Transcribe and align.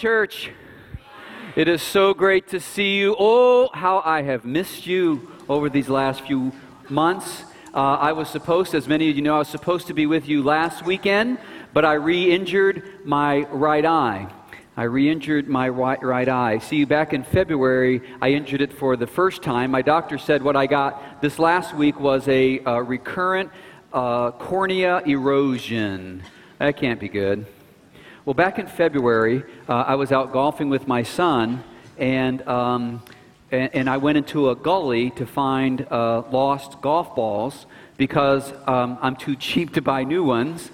Church. 0.00 0.50
It 1.56 1.68
is 1.68 1.82
so 1.82 2.14
great 2.14 2.48
to 2.48 2.58
see 2.58 2.96
you. 2.96 3.14
Oh, 3.18 3.68
how 3.74 4.00
I 4.02 4.22
have 4.22 4.46
missed 4.46 4.86
you 4.86 5.30
over 5.46 5.68
these 5.68 5.90
last 5.90 6.22
few 6.22 6.52
months. 6.88 7.44
Uh, 7.74 7.96
I 7.96 8.12
was 8.12 8.30
supposed, 8.30 8.74
as 8.74 8.88
many 8.88 9.10
of 9.10 9.16
you 9.16 9.20
know, 9.20 9.34
I 9.34 9.40
was 9.40 9.48
supposed 9.48 9.88
to 9.88 9.92
be 9.92 10.06
with 10.06 10.26
you 10.26 10.42
last 10.42 10.86
weekend, 10.86 11.36
but 11.74 11.84
I 11.84 11.94
re 11.94 12.32
injured 12.32 13.04
my 13.04 13.40
right 13.50 13.84
eye. 13.84 14.32
I 14.74 14.84
re 14.84 15.10
injured 15.10 15.48
my 15.48 15.68
right, 15.68 16.02
right 16.02 16.30
eye. 16.30 16.60
See, 16.60 16.86
back 16.86 17.12
in 17.12 17.22
February, 17.22 18.00
I 18.22 18.30
injured 18.30 18.62
it 18.62 18.72
for 18.72 18.96
the 18.96 19.06
first 19.06 19.42
time. 19.42 19.70
My 19.70 19.82
doctor 19.82 20.16
said 20.16 20.42
what 20.42 20.56
I 20.56 20.66
got 20.66 21.20
this 21.20 21.38
last 21.38 21.74
week 21.74 22.00
was 22.00 22.26
a, 22.26 22.60
a 22.60 22.82
recurrent 22.82 23.50
uh, 23.92 24.30
cornea 24.30 25.02
erosion. 25.04 26.22
That 26.58 26.78
can't 26.78 26.98
be 26.98 27.10
good. 27.10 27.44
Well, 28.30 28.34
back 28.36 28.60
in 28.60 28.68
February, 28.68 29.42
uh, 29.68 29.72
I 29.74 29.96
was 29.96 30.12
out 30.12 30.32
golfing 30.32 30.70
with 30.70 30.86
my 30.86 31.02
son, 31.02 31.64
and, 31.98 32.46
um, 32.46 33.02
and, 33.50 33.74
and, 33.74 33.90
I 33.90 33.96
went 33.96 34.18
into 34.18 34.50
a 34.50 34.54
gully 34.54 35.10
to 35.16 35.26
find 35.26 35.84
uh, 35.90 36.22
lost 36.30 36.80
golf 36.80 37.16
balls 37.16 37.66
because 37.96 38.52
um, 38.68 38.98
I'm 39.02 39.16
too 39.16 39.34
cheap 39.34 39.72
to 39.72 39.82
buy 39.82 40.04
new 40.04 40.22
ones. 40.22 40.70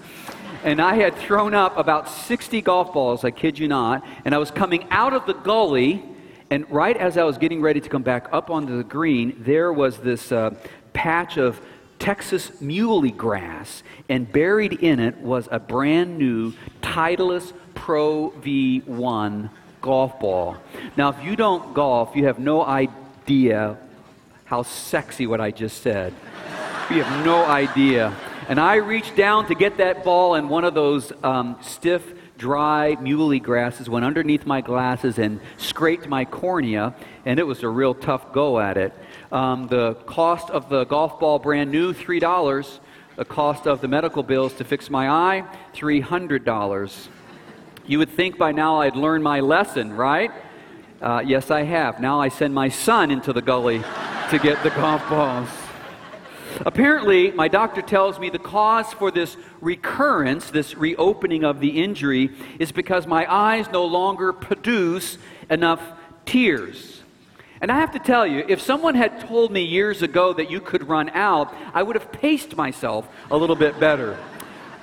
And 0.63 0.79
I 0.79 0.97
had 0.97 1.15
thrown 1.15 1.55
up 1.55 1.75
about 1.79 2.07
60 2.07 2.61
golf 2.61 2.93
balls, 2.93 3.23
I 3.23 3.31
kid 3.31 3.57
you 3.57 3.67
not, 3.67 4.05
and 4.23 4.35
I 4.35 4.37
was 4.37 4.51
coming 4.51 4.85
out 4.91 5.13
of 5.13 5.25
the 5.25 5.33
gully, 5.33 6.03
and 6.51 6.69
right 6.69 6.95
as 6.95 7.17
I 7.17 7.23
was 7.23 7.39
getting 7.39 7.61
ready 7.61 7.81
to 7.81 7.89
come 7.89 8.03
back 8.03 8.27
up 8.31 8.51
onto 8.51 8.77
the 8.77 8.83
green, 8.83 9.35
there 9.39 9.73
was 9.73 9.97
this 9.97 10.31
uh, 10.31 10.53
patch 10.93 11.37
of 11.37 11.59
Texas 11.99 12.51
muhly 12.61 13.15
grass, 13.15 13.83
and 14.07 14.31
buried 14.31 14.73
in 14.73 14.99
it 14.99 15.17
was 15.17 15.47
a 15.51 15.59
brand 15.59 16.17
new 16.17 16.53
Titleist 16.81 17.53
Pro 17.75 18.31
V1 18.41 19.49
golf 19.81 20.19
ball. 20.19 20.57
Now, 20.95 21.09
if 21.09 21.23
you 21.23 21.35
don't 21.35 21.73
golf, 21.73 22.15
you 22.15 22.25
have 22.25 22.39
no 22.39 22.65
idea 22.65 23.77
how 24.45 24.63
sexy 24.63 25.27
what 25.27 25.41
I 25.41 25.51
just 25.51 25.81
said. 25.81 26.13
You 26.89 27.03
have 27.03 27.25
no 27.25 27.45
idea. 27.45 28.15
And 28.47 28.59
I 28.59 28.75
reached 28.75 29.15
down 29.15 29.47
to 29.47 29.55
get 29.55 29.77
that 29.77 30.03
ball, 30.03 30.35
and 30.35 30.49
one 30.49 30.63
of 30.63 30.73
those 30.73 31.11
um, 31.23 31.57
stiff, 31.61 32.13
dry 32.37 32.95
muhly 33.01 33.41
grasses 33.41 33.89
went 33.89 34.05
underneath 34.05 34.45
my 34.45 34.61
glasses 34.61 35.17
and 35.17 35.41
scraped 35.57 36.07
my 36.07 36.23
cornea, 36.23 36.95
and 37.25 37.39
it 37.39 37.43
was 37.43 37.63
a 37.63 37.67
real 37.67 37.93
tough 37.93 38.31
go 38.31 38.59
at 38.59 38.77
it. 38.77 38.93
Um, 39.31 39.67
the 39.67 39.95
cost 40.05 40.49
of 40.49 40.69
the 40.69 40.85
golf 40.85 41.19
ball, 41.19 41.37
brand 41.37 41.71
new, 41.71 41.93
$3. 41.93 42.79
The 43.17 43.25
cost 43.25 43.67
of 43.67 43.81
the 43.81 43.87
medical 43.87 44.23
bills 44.23 44.53
to 44.53 44.63
fix 44.63 44.89
my 44.89 45.09
eye, 45.09 45.43
$300. 45.73 47.07
You 47.85 47.99
would 47.99 48.09
think 48.09 48.37
by 48.37 48.51
now 48.51 48.81
I'd 48.81 48.95
learned 48.95 49.23
my 49.23 49.39
lesson, 49.39 49.91
right? 49.93 50.31
Uh, 51.01 51.23
yes, 51.25 51.51
I 51.51 51.63
have. 51.63 51.99
Now 51.99 52.21
I 52.21 52.29
send 52.29 52.53
my 52.53 52.69
son 52.69 53.11
into 53.11 53.33
the 53.33 53.41
gully 53.41 53.83
to 54.29 54.39
get 54.39 54.61
the 54.63 54.69
golf 54.69 55.07
balls. 55.09 55.49
Apparently, 56.65 57.31
my 57.31 57.47
doctor 57.47 57.81
tells 57.81 58.19
me 58.19 58.29
the 58.29 58.39
cause 58.39 58.93
for 58.93 59.11
this 59.11 59.35
recurrence, 59.61 60.49
this 60.49 60.75
reopening 60.75 61.43
of 61.43 61.59
the 61.59 61.81
injury, 61.83 62.31
is 62.59 62.71
because 62.71 63.05
my 63.05 63.31
eyes 63.31 63.69
no 63.71 63.85
longer 63.85 64.31
produce 64.31 65.17
enough 65.49 65.81
tears. 66.25 66.96
And 67.59 67.71
I 67.71 67.79
have 67.79 67.91
to 67.93 67.99
tell 67.99 68.27
you, 68.27 68.45
if 68.47 68.61
someone 68.61 68.95
had 68.95 69.19
told 69.21 69.51
me 69.51 69.63
years 69.63 70.01
ago 70.03 70.33
that 70.33 70.51
you 70.51 70.61
could 70.61 70.87
run 70.87 71.09
out, 71.09 71.53
I 71.73 71.81
would 71.81 71.95
have 71.95 72.11
paced 72.11 72.55
myself 72.55 73.07
a 73.31 73.37
little 73.37 73.55
bit 73.55 73.79
better. 73.79 74.17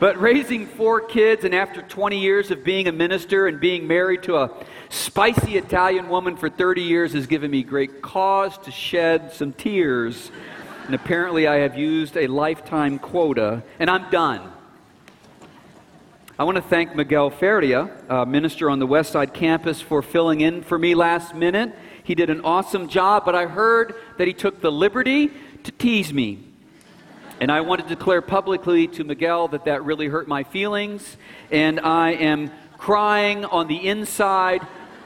But 0.01 0.21
raising 0.21 0.67
four 0.67 1.01
kids, 1.01 1.45
and 1.45 1.55
after 1.55 1.81
20 1.81 2.19
years 2.19 2.51
of 2.51 2.65
being 2.65 2.89
a 2.89 2.93
minister 2.93 3.47
and 3.47 3.61
being 3.61 3.87
married 3.87 4.25
to 4.25 4.37
a 4.37 4.51
spicy 4.89 5.57
Italian 5.57 6.09
woman 6.09 6.37
for 6.37 6.51
30 6.51 6.83
years, 6.83 7.13
has 7.13 7.29
given 7.29 7.51
me 7.51 7.63
great 7.63 8.03
cause 8.03 8.59
to 8.59 8.73
shed 8.73 9.33
some 9.33 9.53
tears. 9.53 10.33
And 10.87 10.97
apparently, 10.97 11.47
I 11.47 11.57
have 11.59 11.79
used 11.79 12.17
a 12.17 12.27
lifetime 12.27 12.99
quota, 12.99 13.63
and 13.79 13.89
I'm 13.89 14.11
done. 14.11 14.53
I 16.37 16.43
want 16.43 16.57
to 16.57 16.63
thank 16.63 16.97
Miguel 16.97 17.31
Feria, 17.31 17.89
a 18.09 18.27
minister 18.27 18.69
on 18.69 18.81
the 18.81 18.89
Westside 18.89 19.33
campus, 19.33 19.81
for 19.81 20.03
filling 20.03 20.41
in 20.41 20.63
for 20.63 20.77
me 20.77 20.97
last 20.97 21.37
minute. 21.37 21.73
He 22.05 22.15
did 22.15 22.29
an 22.29 22.43
awesome 22.43 22.89
job, 22.89 23.25
but 23.25 23.35
I 23.35 23.47
heard 23.47 23.95
that 24.19 24.29
he 24.29 24.35
took 24.35 24.61
the 24.61 24.71
liberty 24.71 25.31
to 25.65 25.73
tease 25.73 26.13
me. 26.13 26.39
And 27.41 27.51
I 27.51 27.63
want 27.63 27.83
to 27.83 27.89
declare 27.89 28.21
publicly 28.21 28.87
to 28.89 29.05
Miguel 29.05 29.49
that 29.49 29.65
that 29.65 29.85
really 29.85 30.07
hurt 30.07 30.29
my 30.29 30.45
feelings. 30.45 31.17
And 31.51 31.81
I 31.81 32.13
am 32.13 32.53
crying 32.77 33.47
on 33.47 33.69
the 33.69 33.89
inside, 33.89 34.61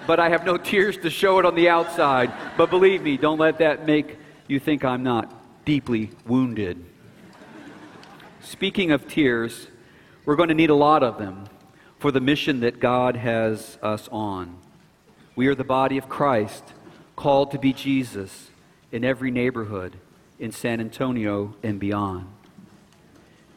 but 0.08 0.18
I 0.18 0.28
have 0.30 0.44
no 0.44 0.56
tears 0.56 0.96
to 0.98 1.10
show 1.10 1.38
it 1.38 1.46
on 1.46 1.54
the 1.54 1.68
outside. 1.68 2.32
But 2.56 2.68
believe 2.68 3.02
me, 3.02 3.16
don't 3.16 3.38
let 3.38 3.58
that 3.58 3.86
make 3.86 4.18
you 4.48 4.58
think 4.58 4.84
I'm 4.84 5.04
not 5.04 5.32
deeply 5.64 6.10
wounded. 6.26 6.84
Speaking 8.40 8.90
of 8.90 9.06
tears, 9.06 9.68
we're 10.24 10.36
going 10.36 10.48
to 10.48 10.54
need 10.54 10.70
a 10.70 10.74
lot 10.74 11.04
of 11.04 11.18
them 11.18 11.44
for 12.00 12.10
the 12.10 12.20
mission 12.20 12.60
that 12.60 12.80
God 12.80 13.14
has 13.14 13.78
us 13.82 14.08
on. 14.10 14.58
We 15.36 15.46
are 15.46 15.54
the 15.54 15.64
body 15.64 15.96
of 15.96 16.08
Christ 16.08 16.64
called 17.18 17.50
to 17.50 17.58
be 17.58 17.72
Jesus 17.72 18.48
in 18.92 19.04
every 19.04 19.32
neighborhood 19.32 19.96
in 20.38 20.52
San 20.52 20.78
Antonio 20.78 21.52
and 21.64 21.80
beyond. 21.80 22.28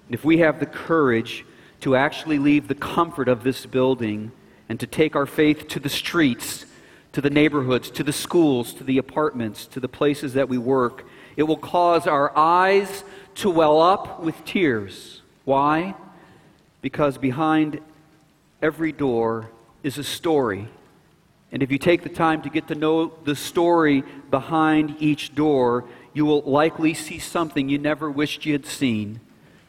And 0.07 0.15
if 0.15 0.25
we 0.25 0.39
have 0.39 0.59
the 0.59 0.65
courage 0.65 1.45
to 1.81 1.95
actually 1.95 2.39
leave 2.39 2.67
the 2.67 2.73
comfort 2.73 3.27
of 3.27 3.43
this 3.43 3.67
building 3.67 4.31
and 4.67 4.79
to 4.79 4.87
take 4.87 5.15
our 5.15 5.27
faith 5.27 5.67
to 5.67 5.79
the 5.79 5.89
streets, 5.89 6.65
to 7.11 7.21
the 7.21 7.29
neighborhoods, 7.29 7.91
to 7.91 8.03
the 8.03 8.11
schools, 8.11 8.73
to 8.73 8.83
the 8.83 8.97
apartments, 8.97 9.67
to 9.67 9.79
the 9.79 9.87
places 9.87 10.33
that 10.33 10.49
we 10.49 10.57
work, 10.57 11.05
it 11.37 11.43
will 11.43 11.55
cause 11.55 12.07
our 12.07 12.35
eyes 12.35 13.03
to 13.35 13.51
well 13.51 13.79
up 13.79 14.21
with 14.21 14.43
tears. 14.43 15.21
Why? 15.45 15.93
Because 16.81 17.19
behind 17.19 17.79
every 18.59 18.91
door 18.91 19.51
is 19.83 19.99
a 19.99 20.03
story 20.03 20.67
and 21.51 21.61
if 21.61 21.71
you 21.71 21.77
take 21.77 22.03
the 22.03 22.09
time 22.09 22.41
to 22.43 22.49
get 22.49 22.67
to 22.69 22.75
know 22.75 23.13
the 23.25 23.35
story 23.35 24.03
behind 24.29 24.95
each 24.99 25.35
door, 25.35 25.85
you 26.13 26.25
will 26.25 26.41
likely 26.43 26.93
see 26.93 27.19
something 27.19 27.67
you 27.67 27.77
never 27.77 28.09
wished 28.09 28.45
you 28.45 28.53
had 28.53 28.65
seen. 28.65 29.19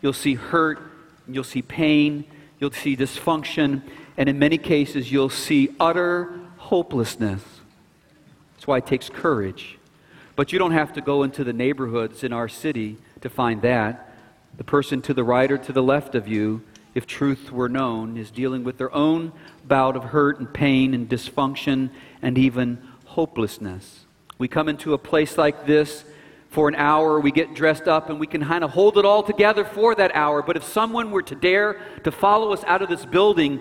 You'll 0.00 0.12
see 0.12 0.34
hurt, 0.34 0.81
you'll 1.28 1.44
see 1.44 1.62
pain, 1.62 2.25
you'll 2.60 2.71
see 2.71 2.97
dysfunction, 2.97 3.82
and 4.16 4.28
in 4.28 4.38
many 4.38 4.59
cases, 4.59 5.10
you'll 5.10 5.28
see 5.28 5.75
utter 5.81 6.38
hopelessness. 6.59 7.42
That's 8.54 8.66
why 8.66 8.78
it 8.78 8.87
takes 8.87 9.09
courage. 9.09 9.78
But 10.37 10.53
you 10.53 10.59
don't 10.59 10.72
have 10.72 10.92
to 10.94 11.00
go 11.00 11.24
into 11.24 11.42
the 11.42 11.53
neighborhoods 11.53 12.22
in 12.22 12.33
our 12.33 12.48
city 12.48 12.97
to 13.22 13.28
find 13.28 13.62
that. 13.62 14.15
The 14.57 14.65
person 14.65 15.03
to 15.03 15.15
the 15.15 15.24
right 15.24 15.51
or 15.51 15.59
to 15.59 15.72
the 15.72 15.83
left 15.83 16.15
of 16.15 16.28
you, 16.28 16.62
if 16.94 17.06
truth 17.06 17.50
were 17.50 17.68
known, 17.68 18.16
is 18.16 18.30
dealing 18.30 18.65
with 18.65 18.78
their 18.78 18.94
own 18.94 19.33
bout 19.65 19.97
of 19.97 20.04
hurt 20.04 20.39
and 20.39 20.53
pain 20.53 20.94
and 20.94 21.09
dysfunction 21.09 21.91
and 22.21 22.36
even 22.36 22.83
hopelessness. 23.06 24.06
We 24.39 24.48
come 24.48 24.68
into 24.68 24.94
a 24.94 24.98
place 24.98 25.39
like 25.39 25.66
this 25.66 26.04
for 26.50 26.68
an 26.68 26.74
hour, 26.74 27.18
we 27.18 27.33
get 27.33 27.54
dressed 27.54 27.89
up, 27.89 28.10
and 28.10 28.21
we 28.21 28.27
can 28.27 28.44
kind 28.44 28.62
of 28.62 28.71
hold 28.71 28.98
it 28.98 29.06
all 29.06 29.22
together 29.22 29.65
for 29.65 29.94
that 29.94 30.15
hour. 30.15 30.42
But 30.42 30.59
if 30.59 30.65
someone 30.65 31.10
were 31.10 31.22
to 31.22 31.34
dare 31.34 31.80
to 32.04 32.12
follow 32.12 32.53
us 32.53 32.62
out 32.65 32.83
of 32.83 32.91
this 32.91 33.06
building 33.06 33.60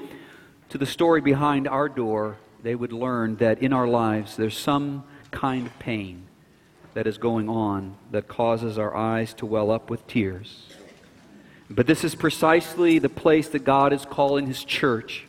to 0.69 0.77
the 0.77 0.85
story 0.85 1.21
behind 1.21 1.69
our 1.69 1.87
door, 1.87 2.37
they 2.63 2.75
would 2.75 2.91
learn 2.91 3.37
that 3.37 3.63
in 3.63 3.71
our 3.71 3.87
lives 3.87 4.35
there's 4.35 4.57
some 4.57 5.05
kind 5.31 5.67
of 5.67 5.79
pain 5.79 6.27
that 6.93 7.07
is 7.07 7.17
going 7.17 7.47
on 7.47 7.95
that 8.11 8.27
causes 8.27 8.77
our 8.77 8.95
eyes 8.95 9.33
to 9.35 9.45
well 9.45 9.71
up 9.71 9.89
with 9.89 10.05
tears. 10.07 10.70
But 11.73 11.87
this 11.87 12.03
is 12.03 12.15
precisely 12.15 12.99
the 12.99 13.09
place 13.09 13.49
that 13.49 13.63
God 13.63 13.93
is 13.93 14.05
calling 14.05 14.47
His 14.47 14.63
church 14.63 15.25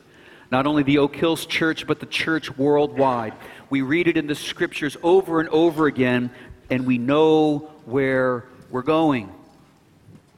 not 0.52 0.66
only 0.66 0.82
the 0.82 0.98
Oak 0.98 1.16
Hills 1.16 1.46
Church, 1.46 1.86
but 1.86 1.98
the 1.98 2.04
church 2.04 2.58
worldwide. 2.58 3.32
We 3.70 3.80
read 3.80 4.06
it 4.06 4.18
in 4.18 4.26
the 4.26 4.34
scriptures 4.34 4.98
over 5.02 5.40
and 5.40 5.48
over 5.48 5.86
again 5.86 6.30
and 6.68 6.86
we 6.86 6.98
know 6.98 7.70
where 7.86 8.44
we're 8.70 8.82
going. 8.82 9.32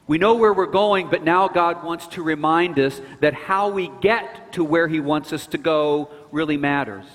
We 0.06 0.18
know 0.18 0.36
where 0.36 0.52
we're 0.52 0.66
going, 0.66 1.08
but 1.10 1.24
now 1.24 1.48
God 1.48 1.82
wants 1.82 2.06
to 2.08 2.22
remind 2.22 2.78
us 2.78 3.00
that 3.20 3.34
how 3.34 3.70
we 3.70 3.90
get 4.00 4.52
to 4.52 4.62
where 4.62 4.86
He 4.86 5.00
wants 5.00 5.32
us 5.32 5.48
to 5.48 5.58
go 5.58 6.10
really 6.30 6.56
matters. 6.56 7.06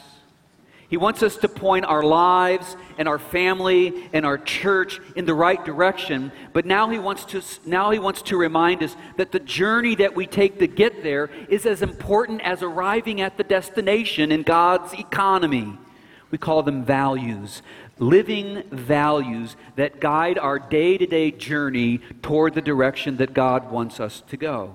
He 0.89 0.97
wants 0.97 1.21
us 1.21 1.37
to 1.37 1.47
point 1.47 1.85
our 1.85 2.01
lives 2.01 2.75
and 2.97 3.07
our 3.07 3.19
family 3.19 4.09
and 4.11 4.25
our 4.25 4.39
church 4.39 4.99
in 5.15 5.25
the 5.25 5.35
right 5.35 5.63
direction, 5.63 6.31
but 6.51 6.65
now 6.65 6.89
he 6.89 6.97
wants 6.97 7.25
to 7.25 7.43
now 7.65 7.91
he 7.91 7.99
wants 7.99 8.23
to 8.23 8.37
remind 8.37 8.81
us 8.81 8.95
that 9.17 9.31
the 9.31 9.39
journey 9.39 9.93
that 9.95 10.15
we 10.15 10.25
take 10.25 10.57
to 10.59 10.67
get 10.67 11.03
there 11.03 11.29
is 11.47 11.67
as 11.67 11.83
important 11.83 12.41
as 12.41 12.63
arriving 12.63 13.21
at 13.21 13.37
the 13.37 13.43
destination 13.43 14.31
in 14.31 14.41
God's 14.41 14.93
economy. 14.93 15.77
We 16.31 16.39
call 16.39 16.63
them 16.63 16.83
values 16.83 17.61
living 17.99 18.63
values 18.71 19.57
that 19.75 19.99
guide 19.99 20.37
our 20.37 20.57
day 20.57 20.97
to 20.97 21.05
day 21.05 21.31
journey 21.31 21.99
toward 22.21 22.53
the 22.53 22.61
direction 22.61 23.17
that 23.17 23.33
God 23.33 23.69
wants 23.71 23.99
us 23.99 24.23
to 24.29 24.37
go. 24.37 24.73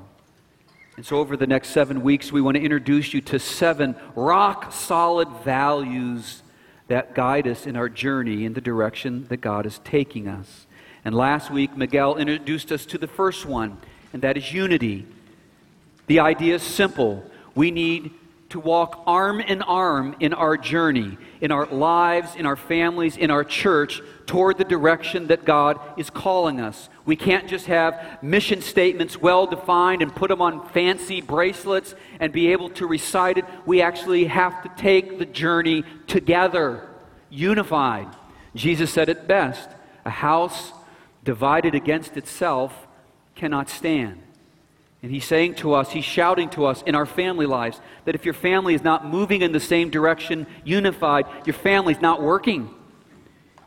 And 0.97 1.05
so, 1.05 1.17
over 1.19 1.37
the 1.37 1.47
next 1.47 1.71
seven 1.71 2.03
weeks, 2.03 2.31
we 2.31 2.41
want 2.41 2.57
to 2.57 2.63
introduce 2.63 3.13
you 3.13 3.21
to 3.23 3.39
seven 3.41 3.97
rock 4.15 4.73
solid 4.73 5.29
values 5.45 6.43
that 6.87 7.15
guide 7.15 7.49
us 7.49 7.67
in 7.67 7.77
our 7.77 7.89
journey 7.89 8.45
in 8.45 8.53
the 8.53 8.61
direction 8.61 9.27
that 9.29 9.39
God 9.39 9.67
is 9.67 9.81
taking 9.81 10.29
us. 10.29 10.67
And 11.05 11.15
last 11.15 11.51
week, 11.51 11.77
Miguel 11.77 12.17
introduced 12.17 12.71
us 12.71 12.87
to 12.87 12.99
the 12.99 13.09
first 13.09 13.45
one, 13.45 13.79
and 14.13 14.23
that 14.23 14.37
is 14.37 14.53
unity. 14.53 15.05
The 16.07 16.21
idea 16.21 16.55
is 16.57 16.63
simple. 16.63 17.29
We 17.57 17.73
need 17.73 18.13
to 18.51 18.61
walk 18.61 19.03
arm 19.07 19.41
in 19.41 19.63
arm 19.63 20.15
in 20.21 20.33
our 20.33 20.57
journey, 20.57 21.19
in 21.41 21.51
our 21.51 21.67
lives, 21.67 22.37
in 22.37 22.47
our 22.47 22.57
families, 22.57 23.17
in 23.17 23.33
our 23.33 23.43
church, 23.43 24.01
toward 24.27 24.59
the 24.59 24.65
direction 24.65 25.27
that 25.29 25.45
God 25.45 25.79
is 25.97 26.11
calling 26.11 26.61
us. 26.61 26.89
We 27.05 27.17
can't 27.17 27.49
just 27.49 27.67
have 27.67 28.23
mission 28.23 28.63
statements 28.63 29.21
well 29.21 29.47
defined 29.47 30.03
and 30.03 30.15
put 30.15 30.29
them 30.29 30.41
on 30.41 30.69
fancy 30.69 31.21
bracelets 31.21 31.95
and 32.21 32.33
be 32.33 32.53
able 32.53 32.71
to 32.71 32.87
recite 32.87 33.39
it. 33.39 33.45
We 33.67 33.83
actually 33.83 34.25
have 34.27 34.63
to 34.63 34.71
take 34.81 35.19
the 35.19 35.27
journey 35.27 35.85
together, 36.07 36.89
unified. 37.31 38.09
Jesus 38.55 38.91
said 38.91 39.09
it 39.09 39.27
best 39.27 39.69
a 40.05 40.11
house 40.11 40.73
divided 41.23 41.75
against 41.75 42.17
itself 42.17 42.87
cannot 43.35 43.69
stand. 43.69 44.21
And 45.03 45.11
he's 45.11 45.25
saying 45.25 45.57
to 45.57 45.75
us, 45.75 45.91
he's 45.91 46.05
shouting 46.05 46.49
to 46.51 46.65
us 46.65 46.83
in 46.83 46.95
our 46.95 47.05
family 47.05 47.45
lives 47.45 47.81
that 48.05 48.15
if 48.15 48.25
your 48.25 48.33
family 48.35 48.75
is 48.75 48.83
not 48.83 49.07
moving 49.07 49.43
in 49.43 49.53
the 49.53 49.61
same 49.61 49.91
direction, 49.91 50.47
unified, 50.65 51.27
your 51.45 51.55
family's 51.55 52.01
not 52.01 52.23
working. 52.23 52.75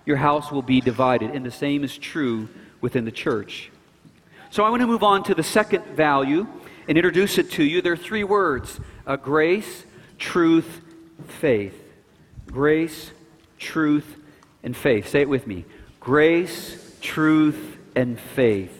Your 0.08 0.16
house 0.16 0.54
will 0.54 0.62
be 0.62 0.80
divided. 0.80 1.32
And 1.32 1.46
the 1.46 1.52
same 1.52 1.84
is 1.84 1.98
true 1.98 2.48
within 2.80 3.04
the 3.04 3.12
church. 3.12 3.70
So 4.52 4.64
I 4.64 4.70
want 4.70 4.82
to 4.82 4.88
move 4.88 5.04
on 5.04 5.22
to 5.24 5.36
the 5.36 5.44
second 5.44 5.84
value 5.88 6.48
and 6.88 6.98
introduce 6.98 7.38
it 7.38 7.52
to 7.52 7.64
you. 7.64 7.82
There 7.82 7.92
are 7.92 7.98
three 7.98 8.24
words 8.24 8.80
uh, 9.06 9.18
grace, 9.18 9.84
truth, 10.18 10.80
faith. 11.28 11.76
Grace, 12.46 13.12
truth, 13.60 14.16
and 14.64 14.76
faith. 14.76 15.10
Say 15.10 15.22
it 15.22 15.30
with 15.30 15.46
me 15.46 15.66
grace, 16.00 16.98
truth, 17.02 17.78
and 17.94 18.18
faith. 18.18 18.72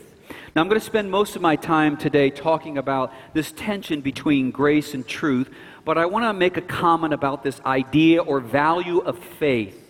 Now, 0.56 0.62
I'm 0.62 0.70
going 0.70 0.80
to 0.80 0.86
spend 0.86 1.12
most 1.12 1.36
of 1.36 1.42
my 1.42 1.58
time 1.58 1.98
today 1.98 2.30
talking 2.30 2.78
about 2.78 3.14
this 3.34 3.52
tension 3.52 4.00
between 4.00 4.50
grace 4.52 4.94
and 4.94 5.06
truth, 5.06 5.54
but 5.84 5.98
I 5.98 6.06
want 6.06 6.24
to 6.24 6.32
make 6.32 6.56
a 6.56 6.62
comment 6.62 7.14
about 7.14 7.44
this 7.44 7.60
idea 7.66 8.24
or 8.24 8.40
value 8.40 9.00
of 9.00 9.20
faith. 9.20 9.87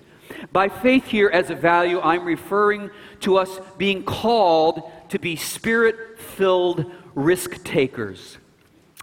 By 0.52 0.70
faith, 0.70 1.06
here 1.06 1.30
as 1.30 1.50
a 1.50 1.56
value, 1.56 2.00
I'm 2.00 2.26
referring 2.26 2.90
to 3.22 3.38
us 3.38 3.60
being 3.78 4.04
called 4.04 4.92
to 5.10 5.20
be 5.20 5.36
spirit 5.36 6.20
filled 6.20 6.92
risk 7.16 7.64
takers. 7.64 8.38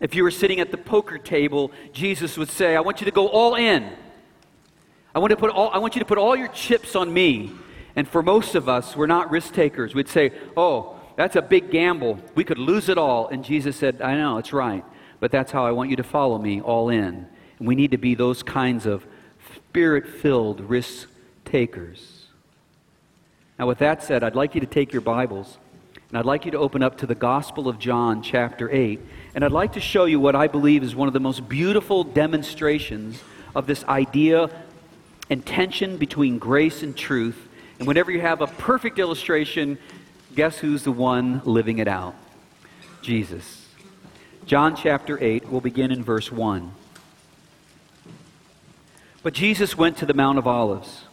If 0.00 0.14
you 0.14 0.22
were 0.22 0.30
sitting 0.30 0.60
at 0.60 0.70
the 0.70 0.76
poker 0.76 1.18
table, 1.18 1.70
Jesus 1.92 2.36
would 2.36 2.50
say, 2.50 2.76
I 2.76 2.80
want 2.80 3.00
you 3.00 3.04
to 3.04 3.10
go 3.10 3.28
all 3.28 3.54
in. 3.54 3.90
I 5.14 5.18
want, 5.20 5.30
to 5.30 5.36
put 5.36 5.50
all, 5.50 5.70
I 5.70 5.78
want 5.78 5.94
you 5.94 6.00
to 6.00 6.04
put 6.04 6.18
all 6.18 6.34
your 6.34 6.48
chips 6.48 6.96
on 6.96 7.12
me. 7.12 7.52
And 7.94 8.08
for 8.08 8.22
most 8.22 8.56
of 8.56 8.68
us, 8.68 8.96
we're 8.96 9.06
not 9.06 9.30
risk 9.30 9.54
takers. 9.54 9.94
We'd 9.94 10.08
say, 10.08 10.32
Oh, 10.56 11.00
that's 11.16 11.36
a 11.36 11.42
big 11.42 11.70
gamble. 11.70 12.18
We 12.34 12.42
could 12.42 12.58
lose 12.58 12.88
it 12.88 12.98
all. 12.98 13.28
And 13.28 13.44
Jesus 13.44 13.76
said, 13.76 14.02
I 14.02 14.16
know, 14.16 14.38
it's 14.38 14.52
right. 14.52 14.84
But 15.20 15.30
that's 15.30 15.52
how 15.52 15.64
I 15.64 15.70
want 15.70 15.90
you 15.90 15.96
to 15.96 16.02
follow 16.02 16.38
me 16.38 16.60
all 16.60 16.88
in. 16.88 17.26
And 17.58 17.68
we 17.68 17.76
need 17.76 17.92
to 17.92 17.98
be 17.98 18.16
those 18.16 18.42
kinds 18.42 18.84
of 18.86 19.06
spirit 19.54 20.08
filled 20.08 20.60
risk 20.60 21.08
takers. 21.54 22.26
Now, 23.60 23.68
with 23.68 23.78
that 23.78 24.02
said, 24.02 24.24
I'd 24.24 24.34
like 24.34 24.56
you 24.56 24.60
to 24.60 24.66
take 24.66 24.92
your 24.92 25.02
Bibles 25.02 25.56
and 26.08 26.18
I'd 26.18 26.24
like 26.24 26.44
you 26.44 26.50
to 26.50 26.58
open 26.58 26.82
up 26.82 26.98
to 26.98 27.06
the 27.06 27.14
Gospel 27.14 27.68
of 27.68 27.78
John, 27.78 28.24
chapter 28.24 28.68
8. 28.68 28.98
And 29.36 29.44
I'd 29.44 29.52
like 29.52 29.74
to 29.74 29.80
show 29.80 30.04
you 30.04 30.18
what 30.18 30.34
I 30.34 30.48
believe 30.48 30.82
is 30.82 30.96
one 30.96 31.06
of 31.06 31.14
the 31.14 31.20
most 31.20 31.48
beautiful 31.48 32.02
demonstrations 32.02 33.22
of 33.54 33.68
this 33.68 33.84
idea 33.84 34.50
and 35.30 35.46
tension 35.46 35.96
between 35.96 36.38
grace 36.38 36.82
and 36.82 36.96
truth. 36.96 37.48
And 37.78 37.86
whenever 37.86 38.10
you 38.10 38.20
have 38.20 38.40
a 38.40 38.48
perfect 38.48 38.98
illustration, 38.98 39.78
Guess 40.34 40.58
who's 40.58 40.82
the 40.82 40.90
one 40.90 41.40
living 41.44 41.78
it 41.78 41.86
out? 41.86 42.16
Jesus. 43.00 43.68
John 44.46 44.74
chapter 44.74 45.22
8, 45.22 45.48
we'll 45.48 45.60
begin 45.60 45.92
in 45.92 46.02
verse 46.02 46.32
1. 46.32 46.72
But 49.22 49.32
Jesus 49.32 49.78
went 49.78 49.98
to 49.98 50.06
the 50.06 50.14
Mount 50.14 50.38
of 50.38 50.48
Olives. 50.48 51.03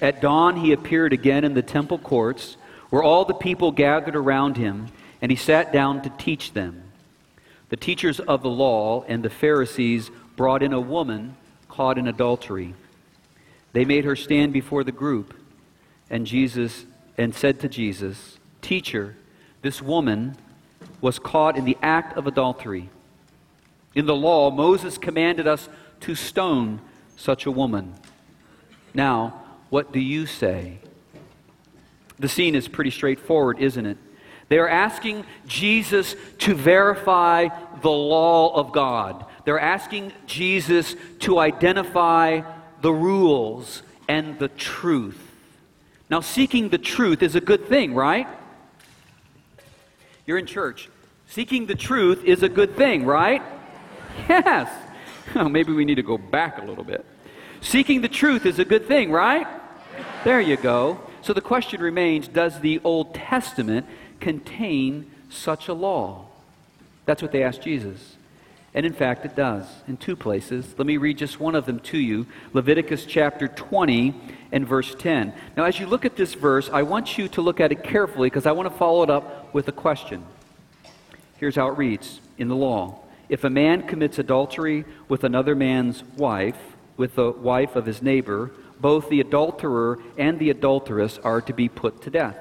At 0.00 0.20
dawn, 0.20 0.56
he 0.56 0.72
appeared 0.72 1.12
again 1.12 1.44
in 1.44 1.54
the 1.54 1.62
temple 1.62 1.98
courts, 1.98 2.56
where 2.90 3.02
all 3.02 3.24
the 3.24 3.34
people 3.34 3.72
gathered 3.72 4.16
around 4.16 4.56
him, 4.56 4.88
and 5.20 5.30
he 5.30 5.36
sat 5.36 5.72
down 5.72 6.02
to 6.02 6.10
teach 6.10 6.52
them. 6.52 6.82
The 7.68 7.76
teachers 7.76 8.20
of 8.20 8.42
the 8.42 8.50
law 8.50 9.04
and 9.08 9.22
the 9.22 9.30
Pharisees 9.30 10.10
brought 10.36 10.62
in 10.62 10.72
a 10.72 10.80
woman 10.80 11.36
caught 11.68 11.98
in 11.98 12.06
adultery. 12.06 12.74
They 13.72 13.84
made 13.84 14.04
her 14.04 14.16
stand 14.16 14.52
before 14.52 14.84
the 14.84 14.92
group, 14.92 15.34
and 16.08 16.26
Jesus 16.26 16.86
and 17.18 17.34
said 17.34 17.60
to 17.60 17.68
Jesus, 17.68 18.38
Teacher, 18.62 19.16
this 19.62 19.82
woman 19.82 20.36
was 21.00 21.18
caught 21.18 21.56
in 21.56 21.64
the 21.64 21.78
act 21.82 22.16
of 22.16 22.26
adultery. 22.26 22.88
In 23.94 24.06
the 24.06 24.14
law, 24.14 24.50
Moses 24.50 24.98
commanded 24.98 25.46
us 25.46 25.68
to 26.00 26.14
stone 26.14 26.80
such 27.16 27.46
a 27.46 27.50
woman. 27.50 27.94
Now, 28.94 29.42
what 29.70 29.92
do 29.92 30.00
you 30.00 30.26
say? 30.26 30.78
The 32.18 32.28
scene 32.28 32.54
is 32.54 32.68
pretty 32.68 32.90
straightforward, 32.90 33.58
isn't 33.58 33.84
it? 33.84 33.98
They 34.48 34.58
are 34.58 34.68
asking 34.68 35.24
Jesus 35.46 36.14
to 36.38 36.54
verify 36.54 37.48
the 37.82 37.90
law 37.90 38.54
of 38.54 38.72
God. 38.72 39.24
They're 39.44 39.58
asking 39.58 40.12
Jesus 40.26 40.94
to 41.20 41.38
identify 41.38 42.42
the 42.80 42.92
rules 42.92 43.82
and 44.08 44.38
the 44.38 44.48
truth. 44.48 45.20
Now, 46.08 46.20
seeking 46.20 46.68
the 46.68 46.78
truth 46.78 47.22
is 47.22 47.34
a 47.34 47.40
good 47.40 47.66
thing, 47.66 47.94
right? 47.94 48.28
You're 50.26 50.38
in 50.38 50.46
church. 50.46 50.88
Seeking 51.26 51.66
the 51.66 51.74
truth 51.74 52.24
is 52.24 52.42
a 52.42 52.48
good 52.48 52.76
thing, 52.76 53.04
right? 53.04 53.42
Yes. 54.28 54.70
Oh, 55.34 55.48
maybe 55.48 55.72
we 55.72 55.84
need 55.84 55.96
to 55.96 56.02
go 56.02 56.18
back 56.18 56.58
a 56.62 56.64
little 56.64 56.84
bit. 56.84 57.04
Seeking 57.60 58.00
the 58.00 58.08
truth 58.08 58.46
is 58.46 58.58
a 58.60 58.64
good 58.64 58.86
thing, 58.86 59.10
right? 59.10 59.46
There 60.24 60.40
you 60.40 60.56
go. 60.56 61.00
So 61.22 61.32
the 61.32 61.40
question 61.40 61.80
remains 61.80 62.28
Does 62.28 62.60
the 62.60 62.80
Old 62.84 63.14
Testament 63.14 63.86
contain 64.20 65.10
such 65.28 65.68
a 65.68 65.74
law? 65.74 66.26
That's 67.04 67.22
what 67.22 67.32
they 67.32 67.42
asked 67.42 67.62
Jesus. 67.62 68.16
And 68.76 68.84
in 68.84 68.92
fact, 68.92 69.24
it 69.24 69.34
does 69.34 69.64
in 69.88 69.96
two 69.96 70.16
places. 70.16 70.74
Let 70.76 70.86
me 70.86 70.98
read 70.98 71.16
just 71.16 71.40
one 71.40 71.54
of 71.54 71.64
them 71.64 71.80
to 71.80 71.98
you 71.98 72.26
Leviticus 72.52 73.06
chapter 73.06 73.48
20 73.48 74.14
and 74.52 74.68
verse 74.68 74.94
10. 74.94 75.32
Now, 75.56 75.64
as 75.64 75.80
you 75.80 75.86
look 75.86 76.04
at 76.04 76.16
this 76.16 76.34
verse, 76.34 76.68
I 76.70 76.82
want 76.82 77.16
you 77.16 77.26
to 77.28 77.40
look 77.40 77.58
at 77.58 77.72
it 77.72 77.82
carefully 77.82 78.28
because 78.28 78.44
I 78.44 78.52
want 78.52 78.70
to 78.70 78.76
follow 78.76 79.02
it 79.02 79.08
up 79.08 79.54
with 79.54 79.66
a 79.68 79.72
question. 79.72 80.24
Here's 81.38 81.56
how 81.56 81.68
it 81.68 81.78
reads 81.78 82.20
in 82.36 82.48
the 82.48 82.56
law 82.56 83.00
If 83.30 83.44
a 83.44 83.50
man 83.50 83.86
commits 83.86 84.18
adultery 84.18 84.84
with 85.08 85.24
another 85.24 85.54
man's 85.54 86.04
wife, 86.04 86.58
with 86.98 87.14
the 87.14 87.30
wife 87.30 87.76
of 87.76 87.86
his 87.86 88.02
neighbor, 88.02 88.50
both 88.80 89.08
the 89.08 89.20
adulterer 89.20 89.98
and 90.18 90.38
the 90.38 90.50
adulteress 90.50 91.18
are 91.18 91.40
to 91.42 91.52
be 91.52 91.68
put 91.68 92.02
to 92.02 92.10
death. 92.10 92.36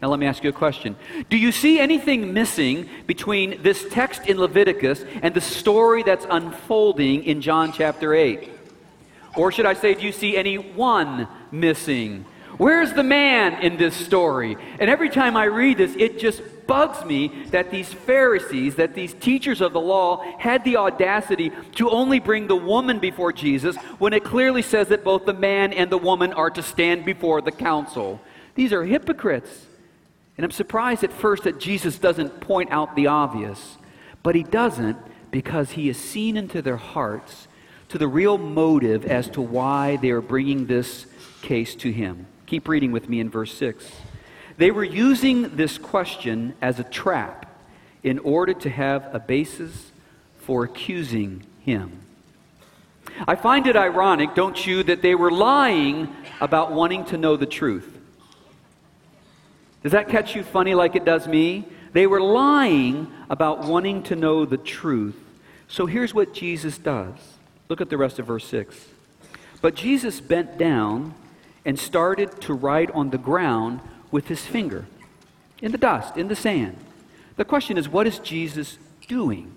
Now, 0.00 0.08
let 0.08 0.18
me 0.18 0.26
ask 0.26 0.42
you 0.42 0.50
a 0.50 0.52
question. 0.52 0.96
Do 1.30 1.36
you 1.36 1.52
see 1.52 1.78
anything 1.78 2.34
missing 2.34 2.88
between 3.06 3.62
this 3.62 3.86
text 3.88 4.26
in 4.26 4.36
Leviticus 4.36 5.04
and 5.22 5.32
the 5.32 5.40
story 5.40 6.02
that's 6.02 6.26
unfolding 6.28 7.22
in 7.22 7.40
John 7.40 7.72
chapter 7.72 8.12
8? 8.12 8.50
Or 9.36 9.52
should 9.52 9.64
I 9.64 9.74
say, 9.74 9.94
do 9.94 10.02
you 10.02 10.10
see 10.10 10.36
any 10.36 10.58
one 10.58 11.28
missing? 11.52 12.24
Where's 12.58 12.92
the 12.92 13.04
man 13.04 13.62
in 13.62 13.76
this 13.76 13.94
story? 13.94 14.56
And 14.80 14.90
every 14.90 15.08
time 15.08 15.36
I 15.36 15.44
read 15.44 15.78
this, 15.78 15.94
it 15.96 16.18
just 16.18 16.42
bugs 16.72 17.04
me 17.04 17.28
that 17.50 17.70
these 17.70 17.92
Pharisees, 17.92 18.76
that 18.76 18.94
these 18.94 19.12
teachers 19.12 19.60
of 19.60 19.74
the 19.74 19.80
law, 19.80 20.24
had 20.38 20.64
the 20.64 20.78
audacity 20.78 21.52
to 21.74 21.90
only 21.90 22.18
bring 22.18 22.46
the 22.46 22.56
woman 22.56 22.98
before 22.98 23.30
Jesus 23.30 23.76
when 23.98 24.14
it 24.14 24.24
clearly 24.24 24.62
says 24.62 24.88
that 24.88 25.04
both 25.04 25.26
the 25.26 25.34
man 25.34 25.74
and 25.74 25.92
the 25.92 25.98
woman 25.98 26.32
are 26.32 26.48
to 26.48 26.62
stand 26.62 27.04
before 27.04 27.42
the 27.42 27.52
council. 27.52 28.22
These 28.54 28.72
are 28.72 28.84
hypocrites. 28.84 29.66
And 30.38 30.46
I'm 30.46 30.50
surprised 30.50 31.04
at 31.04 31.12
first 31.12 31.44
that 31.44 31.60
Jesus 31.60 31.98
doesn't 31.98 32.40
point 32.40 32.70
out 32.70 32.96
the 32.96 33.08
obvious, 33.08 33.76
but 34.22 34.34
he 34.34 34.42
doesn't 34.42 34.96
because 35.30 35.72
he 35.72 35.88
has 35.88 35.98
seen 35.98 36.38
into 36.38 36.62
their 36.62 36.78
hearts 36.78 37.48
to 37.90 37.98
the 37.98 38.08
real 38.08 38.38
motive 38.38 39.04
as 39.04 39.28
to 39.28 39.42
why 39.42 39.96
they 39.96 40.08
are 40.08 40.22
bringing 40.22 40.64
this 40.68 41.04
case 41.42 41.74
to 41.74 41.92
him. 41.92 42.28
Keep 42.46 42.66
reading 42.66 42.92
with 42.92 43.10
me 43.10 43.20
in 43.20 43.28
verse 43.28 43.52
6. 43.52 43.92
They 44.56 44.70
were 44.70 44.84
using 44.84 45.56
this 45.56 45.78
question 45.78 46.54
as 46.60 46.78
a 46.78 46.84
trap 46.84 47.46
in 48.02 48.18
order 48.18 48.54
to 48.54 48.70
have 48.70 49.14
a 49.14 49.18
basis 49.18 49.92
for 50.38 50.64
accusing 50.64 51.44
him. 51.60 52.00
I 53.26 53.36
find 53.36 53.66
it 53.66 53.76
ironic, 53.76 54.34
don't 54.34 54.66
you, 54.66 54.82
that 54.84 55.02
they 55.02 55.14
were 55.14 55.30
lying 55.30 56.08
about 56.40 56.72
wanting 56.72 57.04
to 57.06 57.16
know 57.16 57.36
the 57.36 57.46
truth. 57.46 57.98
Does 59.82 59.92
that 59.92 60.08
catch 60.08 60.36
you 60.36 60.42
funny 60.42 60.74
like 60.74 60.96
it 60.96 61.04
does 61.04 61.26
me? 61.26 61.66
They 61.92 62.06
were 62.06 62.20
lying 62.20 63.12
about 63.28 63.64
wanting 63.64 64.02
to 64.04 64.16
know 64.16 64.44
the 64.44 64.56
truth. 64.56 65.16
So 65.68 65.86
here's 65.86 66.14
what 66.14 66.32
Jesus 66.32 66.78
does. 66.78 67.14
Look 67.68 67.80
at 67.80 67.90
the 67.90 67.96
rest 67.96 68.18
of 68.18 68.26
verse 68.26 68.46
6. 68.46 68.76
But 69.60 69.74
Jesus 69.74 70.20
bent 70.20 70.58
down 70.58 71.14
and 71.64 71.78
started 71.78 72.40
to 72.42 72.54
write 72.54 72.90
on 72.90 73.10
the 73.10 73.18
ground 73.18 73.80
with 74.12 74.28
his 74.28 74.46
finger 74.46 74.86
in 75.60 75.72
the 75.72 75.78
dust, 75.78 76.16
in 76.16 76.28
the 76.28 76.36
sand. 76.36 76.76
The 77.36 77.44
question 77.44 77.76
is, 77.76 77.88
what 77.88 78.06
is 78.06 78.20
Jesus 78.20 78.78
doing? 79.08 79.52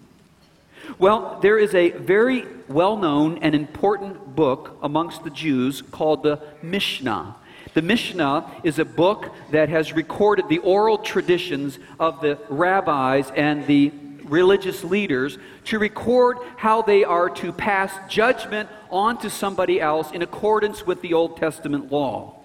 Well, 0.97 1.39
there 1.41 1.57
is 1.57 1.75
a 1.75 1.91
very 1.91 2.45
well 2.67 2.95
known 2.97 3.39
and 3.39 3.53
important 3.53 4.35
book 4.35 4.77
amongst 4.81 5.23
the 5.23 5.29
Jews 5.29 5.81
called 5.81 6.23
the 6.23 6.39
Mishnah. 6.61 7.35
The 7.73 7.81
Mishnah 7.81 8.49
is 8.63 8.79
a 8.79 8.85
book 8.85 9.33
that 9.51 9.69
has 9.69 9.93
recorded 9.93 10.47
the 10.47 10.59
oral 10.59 10.97
traditions 10.99 11.77
of 11.99 12.21
the 12.21 12.39
rabbis 12.49 13.31
and 13.35 13.67
the 13.67 13.91
religious 14.23 14.83
leaders 14.83 15.37
to 15.65 15.79
record 15.79 16.37
how 16.57 16.81
they 16.81 17.03
are 17.03 17.29
to 17.29 17.51
pass 17.51 17.91
judgment 18.09 18.69
onto 18.89 19.29
somebody 19.29 19.81
else 19.81 20.11
in 20.11 20.21
accordance 20.21 20.85
with 20.85 21.01
the 21.01 21.13
Old 21.13 21.37
Testament 21.37 21.91
law. 21.91 22.35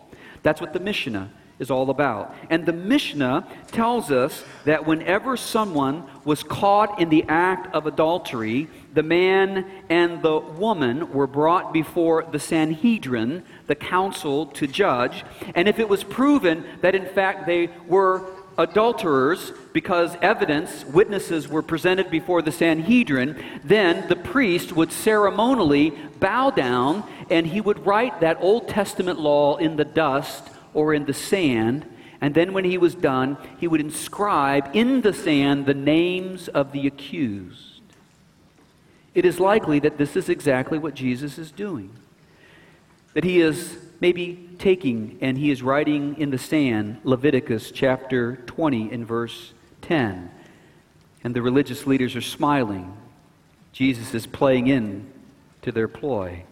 That's 0.43 0.61
what 0.61 0.73
the 0.73 0.81
Mishnah 0.81 1.31
is 1.61 1.71
all 1.71 1.91
about. 1.91 2.35
And 2.49 2.67
the 2.67 2.73
Mishnah 2.73 3.47
tells 3.71 4.11
us 4.11 4.43
that 4.65 4.87
whenever 4.87 5.37
someone 5.37 6.05
was 6.25 6.43
caught 6.43 6.99
in 6.99 7.11
the 7.11 7.25
act 7.29 7.73
of 7.75 7.87
adultery, 7.87 8.69
the 8.95 9.03
man 9.03 9.71
and 9.89 10.23
the 10.23 10.39
woman 10.39 11.13
were 11.13 11.29
brought 11.29 11.73
before 11.73 12.25
the 12.25 12.41
Sanhedrin, 12.41 13.45
the 13.69 13.75
council, 13.77 14.47
to 14.47 14.67
judge. 14.67 15.25
And 15.55 15.69
if 15.69 15.79
it 15.79 15.89
was 15.89 16.03
proven 16.03 16.65
that 16.81 16.95
in 16.95 17.07
fact 17.07 17.47
they 17.47 17.69
were 17.87 18.25
adulterers 18.59 19.53
because 19.73 20.17
evidence, 20.21 20.85
witnesses 20.85 21.47
were 21.47 21.63
presented 21.63 22.11
before 22.11 22.43
the 22.43 22.53
Sanhedrin, 22.53 23.43
then 23.65 24.09
the 24.09 24.17
priest 24.17 24.73
would 24.73 24.93
ceremonially 24.93 25.91
bow 26.19 26.51
down 26.51 27.05
and 27.31 27.47
he 27.47 27.61
would 27.61 27.87
write 27.87 28.21
that 28.21 28.39
Old 28.41 28.69
Testament 28.69 29.19
law 29.21 29.57
in 29.57 29.77
the 29.77 29.85
dust 29.85 30.51
or 30.75 30.95
in 30.95 31.05
the 31.05 31.15
sand. 31.15 31.87
And 32.21 32.35
then 32.35 32.53
when 32.53 32.65
he 32.65 32.79
was 32.79 32.95
done, 32.95 33.37
he 33.59 33.67
would 33.67 33.81
inscribe 33.81 34.71
in 34.75 35.01
the 35.01 35.13
sand 35.13 35.67
the 35.67 35.75
names 35.75 36.49
of 36.49 36.73
the 36.73 36.87
accused. 36.87 37.81
It 39.15 39.25
is 39.25 39.41
likely 39.41 39.81
that 39.81 39.99
this 39.99 40.17
is 40.17 40.29
exactly 40.29 40.79
what 40.79 40.95
Jesus 40.95 41.39
is 41.39 41.51
doing. 41.51 41.91
That 43.15 43.25
he 43.25 43.41
is 43.41 43.79
maybe 44.01 44.49
taking 44.59 45.19
and 45.21 45.37
he 45.37 45.51
is 45.51 45.63
writing 45.63 46.17
in 46.19 46.31
the 46.31 46.39
sand 46.39 47.01
Leviticus 47.05 47.71
chapter 47.71 48.37
20 48.47 48.93
in 48.93 49.05
verse 49.05 49.53
10. 49.83 50.31
And 51.25 51.35
the 51.35 51.43
religious 51.43 51.87
leaders 51.87 52.17
are 52.17 52.21
smiling. 52.21 52.97
Jesus 53.73 54.15
is 54.15 54.27
playing 54.27 54.69
in 54.69 55.11
to 55.63 55.73
their 55.73 55.89
ploy. 55.89 56.45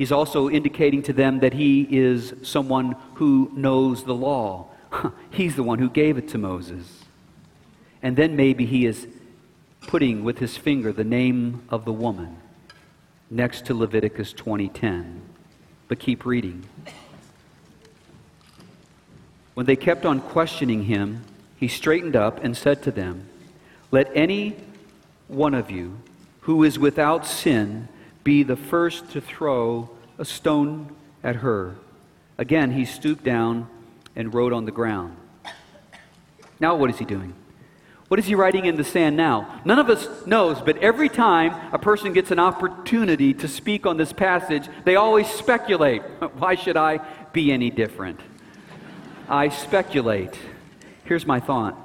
He's 0.00 0.12
also 0.12 0.48
indicating 0.48 1.02
to 1.02 1.12
them 1.12 1.40
that 1.40 1.52
he 1.52 1.82
is 1.90 2.32
someone 2.40 2.96
who 3.16 3.52
knows 3.52 4.04
the 4.04 4.14
law. 4.14 4.68
He's 5.30 5.56
the 5.56 5.62
one 5.62 5.78
who 5.78 5.90
gave 5.90 6.16
it 6.16 6.26
to 6.28 6.38
Moses. 6.38 7.04
And 8.02 8.16
then 8.16 8.34
maybe 8.34 8.64
he 8.64 8.86
is 8.86 9.06
putting 9.82 10.24
with 10.24 10.38
his 10.38 10.56
finger 10.56 10.90
the 10.90 11.04
name 11.04 11.64
of 11.68 11.84
the 11.84 11.92
woman 11.92 12.38
next 13.30 13.66
to 13.66 13.74
Leviticus 13.74 14.32
20:10. 14.32 15.20
But 15.86 15.98
keep 15.98 16.24
reading. 16.24 16.64
When 19.52 19.66
they 19.66 19.76
kept 19.76 20.06
on 20.06 20.22
questioning 20.22 20.84
him, 20.84 21.24
he 21.58 21.68
straightened 21.68 22.16
up 22.16 22.42
and 22.42 22.56
said 22.56 22.82
to 22.84 22.90
them, 22.90 23.28
Let 23.90 24.10
any 24.14 24.56
one 25.28 25.52
of 25.52 25.70
you 25.70 25.98
who 26.40 26.64
is 26.64 26.78
without 26.78 27.26
sin 27.26 27.88
be 28.24 28.42
the 28.42 28.56
first 28.56 29.10
to 29.12 29.20
throw 29.20 29.90
a 30.18 30.24
stone 30.24 30.94
at 31.22 31.36
her. 31.36 31.76
Again, 32.38 32.72
he 32.72 32.84
stooped 32.84 33.24
down 33.24 33.68
and 34.16 34.32
wrote 34.32 34.52
on 34.52 34.64
the 34.64 34.72
ground. 34.72 35.16
Now, 36.58 36.76
what 36.76 36.90
is 36.90 36.98
he 36.98 37.04
doing? 37.04 37.34
What 38.08 38.18
is 38.18 38.26
he 38.26 38.34
writing 38.34 38.66
in 38.66 38.76
the 38.76 38.84
sand 38.84 39.16
now? 39.16 39.60
None 39.64 39.78
of 39.78 39.88
us 39.88 40.26
knows, 40.26 40.60
but 40.60 40.76
every 40.78 41.08
time 41.08 41.54
a 41.72 41.78
person 41.78 42.12
gets 42.12 42.30
an 42.30 42.38
opportunity 42.40 43.32
to 43.34 43.46
speak 43.46 43.86
on 43.86 43.96
this 43.96 44.12
passage, 44.12 44.68
they 44.84 44.96
always 44.96 45.28
speculate. 45.28 46.02
Why 46.38 46.56
should 46.56 46.76
I 46.76 46.98
be 47.32 47.52
any 47.52 47.70
different? 47.70 48.20
I 49.28 49.48
speculate. 49.48 50.36
Here's 51.04 51.24
my 51.24 51.40
thought 51.40 51.76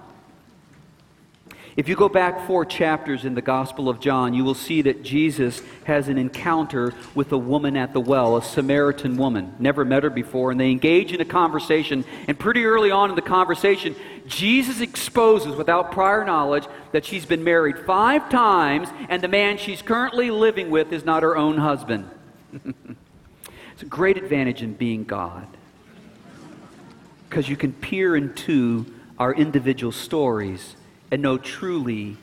if 1.78 1.90
you 1.90 1.96
go 1.98 2.08
back 2.08 2.48
four 2.48 2.64
chapters 2.64 3.26
in 3.26 3.36
the 3.36 3.42
Gospel 3.42 3.90
of 3.90 4.00
John, 4.00 4.34
you 4.34 4.46
will 4.46 4.56
see 4.56 4.82
that 4.84 5.04
Jesus 5.04 5.62
has 5.84 6.08
an 6.08 6.18
encounter 6.18 6.94
with 7.14 7.34
a 7.34 7.38
woman 7.38 7.76
at 7.76 7.92
the 7.92 8.00
well, 8.00 8.38
a 8.38 8.42
Samaritan 8.42 9.18
woman. 9.18 9.54
Never 9.60 9.84
met 9.84 10.04
her 10.04 10.10
before, 10.10 10.52
and 10.52 10.60
they 10.60 10.72
engage 10.72 11.12
in 11.12 11.20
a 11.20 11.26
conversation. 11.26 12.06
And 12.30 12.40
pretty 12.40 12.64
early 12.64 12.92
on 12.92 13.10
in 13.10 13.18
the 13.18 13.22
conversation, 13.22 13.94
Jesus 14.26 14.80
exposes, 14.80 15.54
without 15.58 15.92
prior 15.92 16.24
knowledge, 16.24 16.64
that 16.94 17.04
she's 17.04 17.26
been 17.26 17.44
married 17.44 17.80
five 17.80 18.30
times, 18.30 18.88
and 19.10 19.22
the 19.22 19.28
man 19.28 19.58
she's 19.58 19.82
currently 19.82 20.32
living 20.32 20.70
with 20.70 20.94
is 20.94 21.04
not 21.04 21.24
her 21.24 21.36
own 21.36 21.58
husband. 21.58 22.10
it's 22.54 23.84
a 23.84 23.86
great 23.86 24.16
advantage 24.16 24.62
in 24.62 24.76
being 24.76 25.04
God 25.04 25.46
because 27.30 27.50
you 27.50 27.58
can 27.58 27.74
peer 27.74 28.16
into 28.16 28.86
our 29.20 29.34
individual 29.34 29.92
stories 29.92 30.78
and 31.16 31.22
know 31.22 31.38
truly 31.38 32.18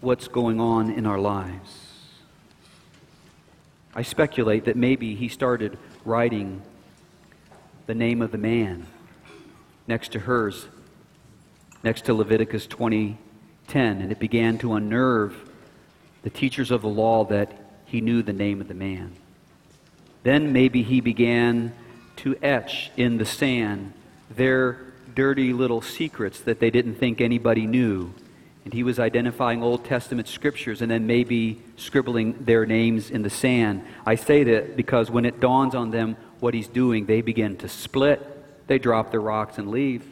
what's 0.00 0.28
going 0.28 0.60
on 0.60 0.88
in 0.88 1.04
our 1.04 1.18
lives. 1.18 1.96
I 3.92 4.02
speculate 4.02 4.66
that 4.66 4.76
maybe 4.76 5.16
he 5.16 5.26
started 5.26 5.76
writing 6.04 6.62
the 7.86 7.94
name 7.96 8.22
of 8.22 8.30
the 8.30 8.38
man 8.38 8.86
next 9.88 10.12
to 10.12 10.20
hers, 10.20 10.68
next 11.82 12.04
to 12.04 12.14
Leviticus 12.14 12.68
20:10, 12.68 14.00
and 14.00 14.12
it 14.12 14.20
began 14.20 14.58
to 14.58 14.74
unnerve 14.74 15.50
the 16.22 16.30
teachers 16.30 16.70
of 16.70 16.82
the 16.82 16.88
law 16.88 17.24
that 17.24 17.50
he 17.84 18.00
knew 18.00 18.22
the 18.22 18.32
name 18.32 18.60
of 18.60 18.68
the 18.68 18.74
man. 18.74 19.10
Then 20.22 20.52
maybe 20.52 20.84
he 20.84 21.00
began 21.00 21.72
to 22.18 22.36
etch 22.40 22.92
in 22.96 23.18
the 23.18 23.26
sand 23.26 23.92
their 24.30 24.89
dirty 25.14 25.52
little 25.52 25.80
secrets 25.80 26.40
that 26.40 26.60
they 26.60 26.70
didn't 26.70 26.96
think 26.96 27.20
anybody 27.20 27.66
knew. 27.66 28.12
And 28.64 28.74
he 28.74 28.82
was 28.82 28.98
identifying 28.98 29.62
Old 29.62 29.84
Testament 29.84 30.28
scriptures 30.28 30.82
and 30.82 30.90
then 30.90 31.06
maybe 31.06 31.62
scribbling 31.76 32.44
their 32.44 32.66
names 32.66 33.10
in 33.10 33.22
the 33.22 33.30
sand. 33.30 33.84
I 34.04 34.16
say 34.16 34.44
that 34.44 34.76
because 34.76 35.10
when 35.10 35.24
it 35.24 35.40
dawns 35.40 35.74
on 35.74 35.90
them 35.90 36.16
what 36.40 36.54
he's 36.54 36.68
doing, 36.68 37.06
they 37.06 37.22
begin 37.22 37.56
to 37.58 37.68
split. 37.68 38.20
They 38.66 38.78
drop 38.78 39.10
their 39.10 39.20
rocks 39.20 39.58
and 39.58 39.70
leave. 39.70 40.04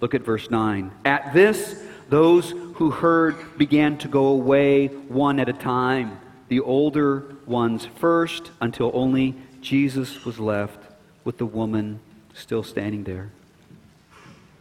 Look 0.00 0.14
at 0.14 0.22
verse 0.22 0.50
9. 0.50 0.90
At 1.04 1.32
this, 1.32 1.80
those 2.08 2.50
who 2.50 2.90
heard 2.90 3.56
began 3.56 3.96
to 3.98 4.08
go 4.08 4.26
away 4.26 4.88
one 4.88 5.38
at 5.38 5.48
a 5.48 5.52
time, 5.52 6.20
the 6.48 6.60
older 6.60 7.36
ones 7.46 7.86
first, 7.96 8.50
until 8.60 8.90
only 8.92 9.34
Jesus 9.60 10.24
was 10.24 10.38
left 10.38 10.78
with 11.24 11.38
the 11.38 11.46
woman 11.46 12.00
still 12.34 12.62
standing 12.62 13.04
there. 13.04 13.30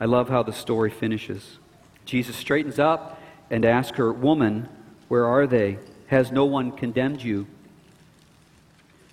I 0.01 0.05
love 0.05 0.29
how 0.29 0.41
the 0.41 0.51
story 0.51 0.89
finishes. 0.89 1.59
Jesus 2.05 2.35
straightens 2.35 2.79
up 2.79 3.21
and 3.51 3.63
asks 3.63 3.97
her, 3.97 4.11
Woman, 4.11 4.67
where 5.07 5.27
are 5.27 5.45
they? 5.45 5.77
Has 6.07 6.31
no 6.31 6.43
one 6.43 6.71
condemned 6.71 7.21
you? 7.21 7.45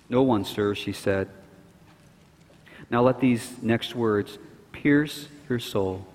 No 0.09 0.23
one, 0.23 0.43
sir, 0.45 0.73
she 0.73 0.91
said. 0.91 1.29
Now 2.89 3.03
let 3.03 3.19
these 3.19 3.53
next 3.61 3.93
words 3.93 4.39
pierce 4.71 5.27
your 5.47 5.59
soul. 5.59 6.07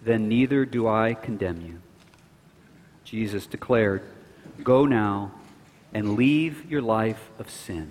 Then 0.00 0.28
neither 0.28 0.64
do 0.64 0.86
I 0.86 1.14
condemn 1.14 1.60
you. 1.60 1.80
Jesus 3.02 3.46
declared, 3.46 4.02
Go 4.62 4.86
now 4.86 5.32
and 5.92 6.14
leave 6.14 6.70
your 6.70 6.82
life 6.82 7.30
of 7.36 7.50
sin. 7.50 7.90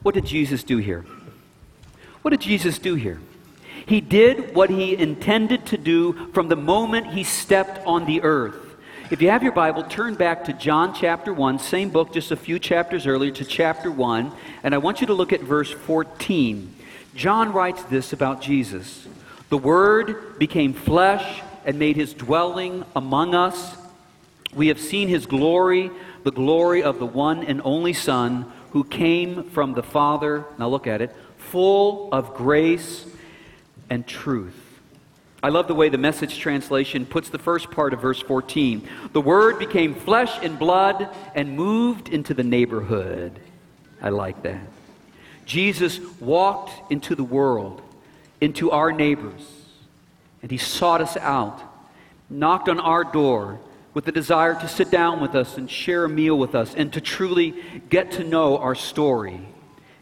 What 0.00 0.14
did 0.14 0.24
Jesus 0.24 0.62
do 0.62 0.78
here? 0.78 1.04
What 2.26 2.30
did 2.30 2.40
Jesus 2.40 2.80
do 2.80 2.96
here? 2.96 3.20
He 3.86 4.00
did 4.00 4.52
what 4.52 4.68
he 4.68 4.96
intended 4.96 5.64
to 5.66 5.78
do 5.78 6.28
from 6.32 6.48
the 6.48 6.56
moment 6.56 7.12
he 7.12 7.22
stepped 7.22 7.86
on 7.86 8.04
the 8.04 8.20
earth. 8.22 8.56
If 9.12 9.22
you 9.22 9.30
have 9.30 9.44
your 9.44 9.52
Bible, 9.52 9.84
turn 9.84 10.16
back 10.16 10.46
to 10.46 10.52
John 10.52 10.92
chapter 10.92 11.32
1, 11.32 11.60
same 11.60 11.90
book, 11.90 12.12
just 12.12 12.32
a 12.32 12.36
few 12.36 12.58
chapters 12.58 13.06
earlier, 13.06 13.30
to 13.30 13.44
chapter 13.44 13.92
1, 13.92 14.32
and 14.64 14.74
I 14.74 14.78
want 14.78 15.00
you 15.00 15.06
to 15.06 15.14
look 15.14 15.32
at 15.32 15.40
verse 15.40 15.70
14. 15.70 16.74
John 17.14 17.52
writes 17.52 17.84
this 17.84 18.12
about 18.12 18.42
Jesus 18.42 19.06
The 19.48 19.58
Word 19.58 20.36
became 20.40 20.72
flesh 20.72 21.42
and 21.64 21.78
made 21.78 21.94
his 21.94 22.12
dwelling 22.12 22.84
among 22.96 23.36
us. 23.36 23.76
We 24.52 24.66
have 24.66 24.80
seen 24.80 25.06
his 25.06 25.26
glory, 25.26 25.92
the 26.24 26.32
glory 26.32 26.82
of 26.82 26.98
the 26.98 27.06
one 27.06 27.44
and 27.44 27.62
only 27.64 27.92
Son 27.92 28.50
who 28.72 28.82
came 28.82 29.44
from 29.50 29.74
the 29.74 29.84
Father. 29.84 30.44
Now 30.58 30.68
look 30.68 30.88
at 30.88 31.00
it, 31.00 31.14
full 31.50 32.08
of 32.12 32.34
grace 32.34 33.06
and 33.90 34.06
truth. 34.06 34.54
I 35.42 35.50
love 35.50 35.68
the 35.68 35.74
way 35.74 35.88
the 35.88 35.98
message 35.98 36.38
translation 36.38 37.06
puts 37.06 37.28
the 37.28 37.38
first 37.38 37.70
part 37.70 37.92
of 37.92 38.00
verse 38.00 38.20
14. 38.20 38.88
The 39.12 39.20
Word 39.20 39.58
became 39.58 39.94
flesh 39.94 40.36
and 40.42 40.58
blood 40.58 41.08
and 41.34 41.56
moved 41.56 42.08
into 42.08 42.34
the 42.34 42.42
neighborhood. 42.42 43.38
I 44.02 44.08
like 44.08 44.42
that. 44.42 44.66
Jesus 45.44 46.00
walked 46.20 46.90
into 46.90 47.14
the 47.14 47.24
world, 47.24 47.80
into 48.40 48.72
our 48.72 48.90
neighbors, 48.90 49.42
and 50.42 50.50
He 50.50 50.58
sought 50.58 51.00
us 51.00 51.16
out, 51.18 51.62
knocked 52.28 52.68
on 52.68 52.80
our 52.80 53.04
door 53.04 53.60
with 53.94 54.04
the 54.04 54.12
desire 54.12 54.54
to 54.60 54.68
sit 54.68 54.90
down 54.90 55.20
with 55.20 55.34
us 55.34 55.56
and 55.56 55.70
share 55.70 56.04
a 56.04 56.08
meal 56.08 56.36
with 56.36 56.54
us 56.54 56.74
and 56.74 56.92
to 56.92 57.00
truly 57.00 57.54
get 57.88 58.10
to 58.12 58.24
know 58.24 58.58
our 58.58 58.74
story. 58.74 59.40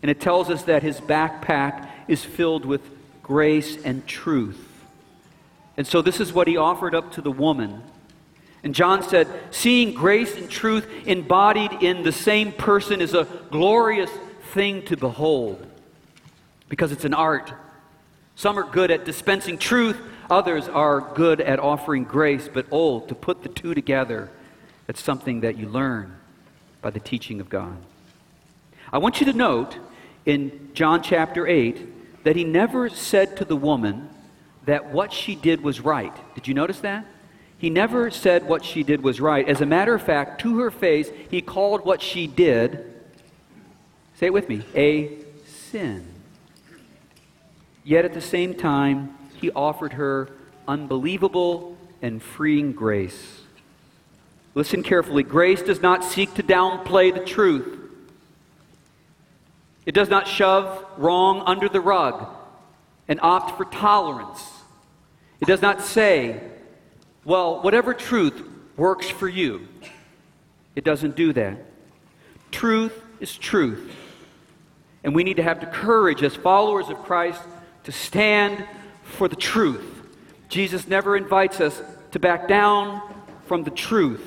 And 0.04 0.10
it 0.10 0.20
tells 0.20 0.50
us 0.50 0.64
that 0.64 0.82
His 0.82 1.00
backpack 1.00 1.88
is 2.08 2.22
filled 2.22 2.66
with 2.66 2.82
grace 3.22 3.82
and 3.82 4.06
truth. 4.06 4.60
And 5.78 5.86
so 5.86 6.02
this 6.02 6.20
is 6.20 6.30
what 6.30 6.46
he 6.46 6.58
offered 6.58 6.94
up 6.94 7.12
to 7.12 7.22
the 7.22 7.32
woman. 7.32 7.82
And 8.62 8.74
John 8.74 9.02
said, 9.02 9.28
seeing 9.50 9.94
grace 9.94 10.36
and 10.36 10.50
truth 10.50 10.86
embodied 11.06 11.82
in 11.82 12.02
the 12.02 12.12
same 12.12 12.52
person 12.52 13.00
is 13.00 13.14
a 13.14 13.26
glorious 13.50 14.10
thing 14.52 14.82
to 14.82 14.96
behold 14.98 15.66
because 16.68 16.92
it's 16.92 17.06
an 17.06 17.14
art. 17.14 17.50
Some 18.36 18.58
are 18.58 18.70
good 18.70 18.90
at 18.90 19.06
dispensing 19.06 19.56
truth, 19.56 19.96
others 20.28 20.68
are 20.68 21.00
good 21.00 21.40
at 21.40 21.58
offering 21.58 22.04
grace, 22.04 22.46
but 22.52 22.66
oh, 22.70 23.00
to 23.00 23.14
put 23.14 23.42
the 23.42 23.48
two 23.48 23.72
together, 23.72 24.28
it's 24.86 25.02
something 25.02 25.40
that 25.40 25.56
you 25.56 25.66
learn 25.66 26.14
by 26.82 26.90
the 26.90 27.00
teaching 27.00 27.40
of 27.40 27.48
God. 27.48 27.78
I 28.92 28.98
want 28.98 29.20
you 29.20 29.24
to 29.24 29.32
note 29.32 29.78
in 30.26 30.70
John 30.74 31.02
chapter 31.02 31.46
8 31.46 32.24
that 32.24 32.36
he 32.36 32.44
never 32.44 32.88
said 32.88 33.36
to 33.36 33.44
the 33.44 33.56
woman, 33.56 34.08
that 34.66 34.92
what 34.92 35.12
she 35.12 35.34
did 35.34 35.62
was 35.62 35.80
right. 35.80 36.12
Did 36.34 36.48
you 36.48 36.54
notice 36.54 36.80
that? 36.80 37.06
He 37.58 37.70
never 37.70 38.10
said 38.10 38.46
what 38.46 38.64
she 38.64 38.82
did 38.82 39.02
was 39.02 39.20
right. 39.20 39.48
As 39.48 39.60
a 39.60 39.66
matter 39.66 39.94
of 39.94 40.02
fact, 40.02 40.40
to 40.42 40.58
her 40.58 40.70
face, 40.70 41.08
he 41.30 41.40
called 41.40 41.84
what 41.84 42.02
she 42.02 42.26
did, 42.26 42.92
say 44.16 44.26
it 44.26 44.32
with 44.32 44.48
me, 44.48 44.62
a 44.74 45.18
sin. 45.46 46.06
Yet 47.84 48.04
at 48.04 48.14
the 48.14 48.20
same 48.20 48.54
time, 48.54 49.16
he 49.40 49.50
offered 49.50 49.94
her 49.94 50.28
unbelievable 50.66 51.76
and 52.02 52.22
freeing 52.22 52.72
grace. 52.72 53.40
Listen 54.54 54.82
carefully. 54.82 55.22
Grace 55.22 55.62
does 55.62 55.82
not 55.82 56.04
seek 56.04 56.32
to 56.34 56.42
downplay 56.42 57.12
the 57.12 57.24
truth. 57.24 57.78
It 59.86 59.94
does 59.94 60.08
not 60.08 60.26
shove 60.26 60.84
wrong 60.96 61.42
under 61.46 61.68
the 61.68 61.80
rug 61.80 62.26
and 63.08 63.20
opt 63.20 63.56
for 63.56 63.64
tolerance. 63.66 64.42
It 65.40 65.46
does 65.46 65.60
not 65.60 65.82
say, 65.82 66.40
well, 67.24 67.62
whatever 67.62 67.92
truth 67.92 68.42
works 68.76 69.08
for 69.08 69.28
you. 69.28 69.68
It 70.74 70.84
doesn't 70.84 71.16
do 71.16 71.32
that. 71.34 71.58
Truth 72.50 72.98
is 73.20 73.36
truth. 73.36 73.92
And 75.02 75.14
we 75.14 75.22
need 75.22 75.36
to 75.36 75.42
have 75.42 75.60
the 75.60 75.66
courage 75.66 76.22
as 76.22 76.34
followers 76.34 76.88
of 76.88 77.02
Christ 77.02 77.42
to 77.84 77.92
stand 77.92 78.66
for 79.02 79.28
the 79.28 79.36
truth. 79.36 79.84
Jesus 80.48 80.88
never 80.88 81.16
invites 81.16 81.60
us 81.60 81.82
to 82.12 82.18
back 82.18 82.48
down 82.48 83.02
from 83.46 83.64
the 83.64 83.70
truth. 83.70 84.24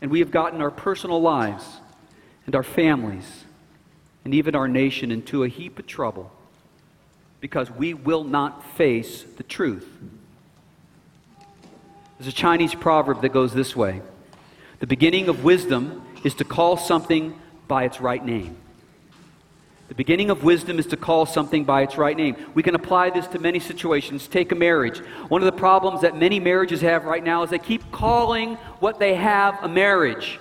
And 0.00 0.10
we 0.10 0.20
have 0.20 0.30
gotten 0.30 0.62
our 0.62 0.70
personal 0.70 1.20
lives 1.20 1.66
and 2.46 2.54
our 2.54 2.62
families 2.62 3.44
and 4.24 4.34
even 4.34 4.54
our 4.54 4.68
nation 4.68 5.10
into 5.10 5.44
a 5.44 5.48
heap 5.48 5.78
of 5.78 5.86
trouble 5.86 6.30
because 7.40 7.70
we 7.70 7.94
will 7.94 8.24
not 8.24 8.64
face 8.76 9.24
the 9.36 9.42
truth. 9.42 9.88
There's 12.18 12.28
a 12.28 12.36
Chinese 12.36 12.74
proverb 12.74 13.22
that 13.22 13.30
goes 13.30 13.54
this 13.54 13.74
way 13.74 14.02
The 14.80 14.86
beginning 14.86 15.28
of 15.28 15.42
wisdom 15.42 16.04
is 16.22 16.34
to 16.34 16.44
call 16.44 16.76
something 16.76 17.38
by 17.66 17.84
its 17.84 18.00
right 18.00 18.24
name. 18.24 18.56
The 19.88 19.94
beginning 19.94 20.30
of 20.30 20.44
wisdom 20.44 20.78
is 20.78 20.86
to 20.88 20.96
call 20.96 21.26
something 21.26 21.64
by 21.64 21.82
its 21.82 21.96
right 21.96 22.16
name. 22.16 22.36
We 22.54 22.62
can 22.62 22.76
apply 22.76 23.10
this 23.10 23.26
to 23.28 23.40
many 23.40 23.58
situations. 23.58 24.28
Take 24.28 24.52
a 24.52 24.54
marriage. 24.54 24.98
One 25.28 25.40
of 25.42 25.46
the 25.46 25.58
problems 25.58 26.02
that 26.02 26.16
many 26.16 26.38
marriages 26.38 26.80
have 26.82 27.06
right 27.06 27.24
now 27.24 27.42
is 27.42 27.50
they 27.50 27.58
keep 27.58 27.90
calling 27.90 28.54
what 28.78 29.00
they 29.00 29.16
have 29.16 29.58
a 29.64 29.68
marriage. 29.68 30.38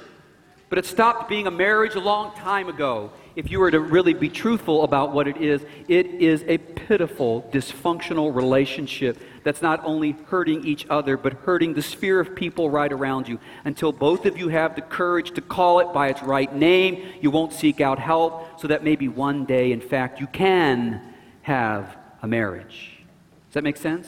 But 0.70 0.78
it 0.78 0.86
stopped 0.86 1.30
being 1.30 1.48
a 1.48 1.52
marriage 1.52 1.96
a 1.96 2.00
long 2.00 2.36
time 2.36 2.70
ago 2.70 3.12
if 3.36 3.52
you 3.52 3.60
were 3.60 3.72
to 3.72 3.80
really 3.80 4.14
be 4.14 4.30
truthful 4.30 4.84
about 4.84 5.14
what 5.14 5.28
it 5.28 5.38
is, 5.38 5.62
it 5.88 6.08
is 6.08 6.44
a 6.48 6.58
pitiful, 6.58 7.50
dysfunctional 7.52 8.34
relationship 8.34 9.18
that's 9.44 9.62
not 9.62 9.84
only 9.86 10.16
hurting 10.28 10.66
each 10.66 10.86
other, 10.90 11.18
but 11.18 11.34
hurting 11.34 11.74
the 11.74 11.82
sphere 11.82 12.20
of 12.20 12.36
people 12.36 12.70
right 12.70 12.92
around 12.92 13.28
you. 13.28 13.40
Until 13.64 13.92
both 13.92 14.26
of 14.26 14.38
you 14.38 14.50
have 14.50 14.76
the 14.76 14.82
courage 14.82 15.32
to 15.32 15.42
call 15.42 15.80
it 15.80 15.94
by 15.94 16.10
its 16.10 16.22
right 16.22 16.54
name, 16.54 17.04
you 17.22 17.32
won't 17.32 17.54
seek 17.54 17.80
out 17.80 18.00
help, 18.00 18.60
so 18.60 18.68
that 18.68 18.84
maybe 18.84 19.08
one 19.08 19.46
day, 19.46 19.72
in 19.72 19.82
fact, 19.82 20.20
you 20.20 20.28
can 20.28 21.02
have 21.44 21.98
a 22.22 22.28
marriage. 22.28 23.00
Does 23.48 23.54
that 23.54 23.64
make 23.64 23.78
sense? 23.78 24.08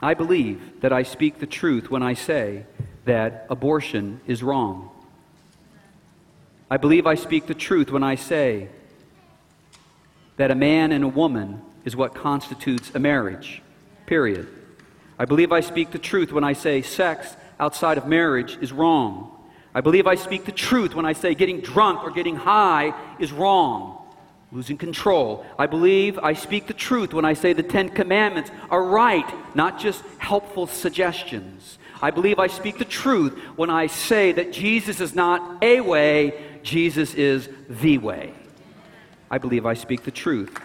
I 0.00 0.14
believe 0.14 0.80
that 0.80 0.92
I 0.92 1.02
speak 1.02 1.38
the 1.38 1.46
truth 1.46 1.90
when 1.90 2.02
I 2.02 2.14
say 2.14 2.66
that 3.04 3.46
abortion 3.50 4.20
is 4.26 4.42
wrong. 4.42 4.90
I 6.70 6.76
believe 6.76 7.06
I 7.06 7.14
speak 7.14 7.46
the 7.46 7.54
truth 7.54 7.90
when 7.90 8.02
I 8.02 8.16
say 8.16 8.68
that 10.36 10.50
a 10.50 10.54
man 10.54 10.92
and 10.92 11.02
a 11.02 11.08
woman 11.08 11.62
is 11.86 11.96
what 11.96 12.14
constitutes 12.14 12.90
a 12.94 12.98
marriage, 12.98 13.62
period. 14.04 14.46
I 15.18 15.24
believe 15.24 15.50
I 15.50 15.60
speak 15.60 15.92
the 15.92 15.98
truth 15.98 16.30
when 16.30 16.44
I 16.44 16.52
say 16.52 16.82
sex 16.82 17.36
outside 17.58 17.96
of 17.96 18.06
marriage 18.06 18.58
is 18.60 18.70
wrong. 18.70 19.34
I 19.74 19.80
believe 19.80 20.06
I 20.06 20.14
speak 20.14 20.44
the 20.44 20.52
truth 20.52 20.94
when 20.94 21.06
I 21.06 21.14
say 21.14 21.34
getting 21.34 21.60
drunk 21.60 22.04
or 22.04 22.10
getting 22.10 22.36
high 22.36 22.92
is 23.18 23.32
wrong, 23.32 24.06
losing 24.52 24.76
control. 24.76 25.46
I 25.58 25.66
believe 25.66 26.18
I 26.18 26.34
speak 26.34 26.66
the 26.66 26.74
truth 26.74 27.14
when 27.14 27.24
I 27.24 27.32
say 27.32 27.54
the 27.54 27.62
Ten 27.62 27.88
Commandments 27.88 28.50
are 28.70 28.84
right, 28.84 29.26
not 29.54 29.80
just 29.80 30.04
helpful 30.18 30.66
suggestions. 30.66 31.78
I 32.00 32.10
believe 32.12 32.38
I 32.38 32.46
speak 32.46 32.78
the 32.78 32.84
truth 32.84 33.36
when 33.56 33.70
I 33.70 33.88
say 33.88 34.32
that 34.32 34.52
Jesus 34.52 35.00
is 35.00 35.14
not 35.14 35.62
a 35.62 35.80
way, 35.80 36.47
Jesus 36.62 37.14
is 37.14 37.48
the 37.68 37.98
way. 37.98 38.34
I 39.30 39.38
believe 39.38 39.66
I 39.66 39.74
speak 39.74 40.04
the 40.04 40.10
truth. 40.10 40.56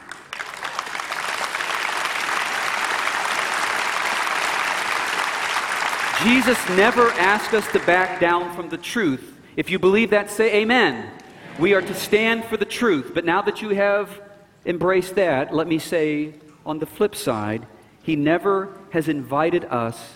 Jesus 6.24 6.58
never 6.70 7.10
asked 7.12 7.54
us 7.54 7.70
to 7.74 7.80
back 7.80 8.22
down 8.22 8.56
from 8.56 8.70
the 8.70 8.78
truth. 8.78 9.38
If 9.58 9.70
you 9.70 9.78
believe 9.78 10.12
that, 10.12 10.32
say 10.32 10.62
amen. 10.62 11.12
We 11.60 11.74
are 11.74 11.82
to 11.82 11.94
stand 11.94 12.46
for 12.46 12.56
the 12.56 12.66
truth. 12.66 13.12
But 13.14 13.26
now 13.26 13.42
that 13.42 13.62
you 13.62 13.70
have 13.70 14.22
embraced 14.66 15.16
that, 15.16 15.54
let 15.54 15.68
me 15.68 15.80
say 15.80 16.34
on 16.66 16.80
the 16.80 16.86
flip 16.86 17.14
side, 17.16 17.68
he 18.04 18.16
never 18.16 18.70
has 18.92 19.10
invited 19.10 19.66
us 19.66 20.16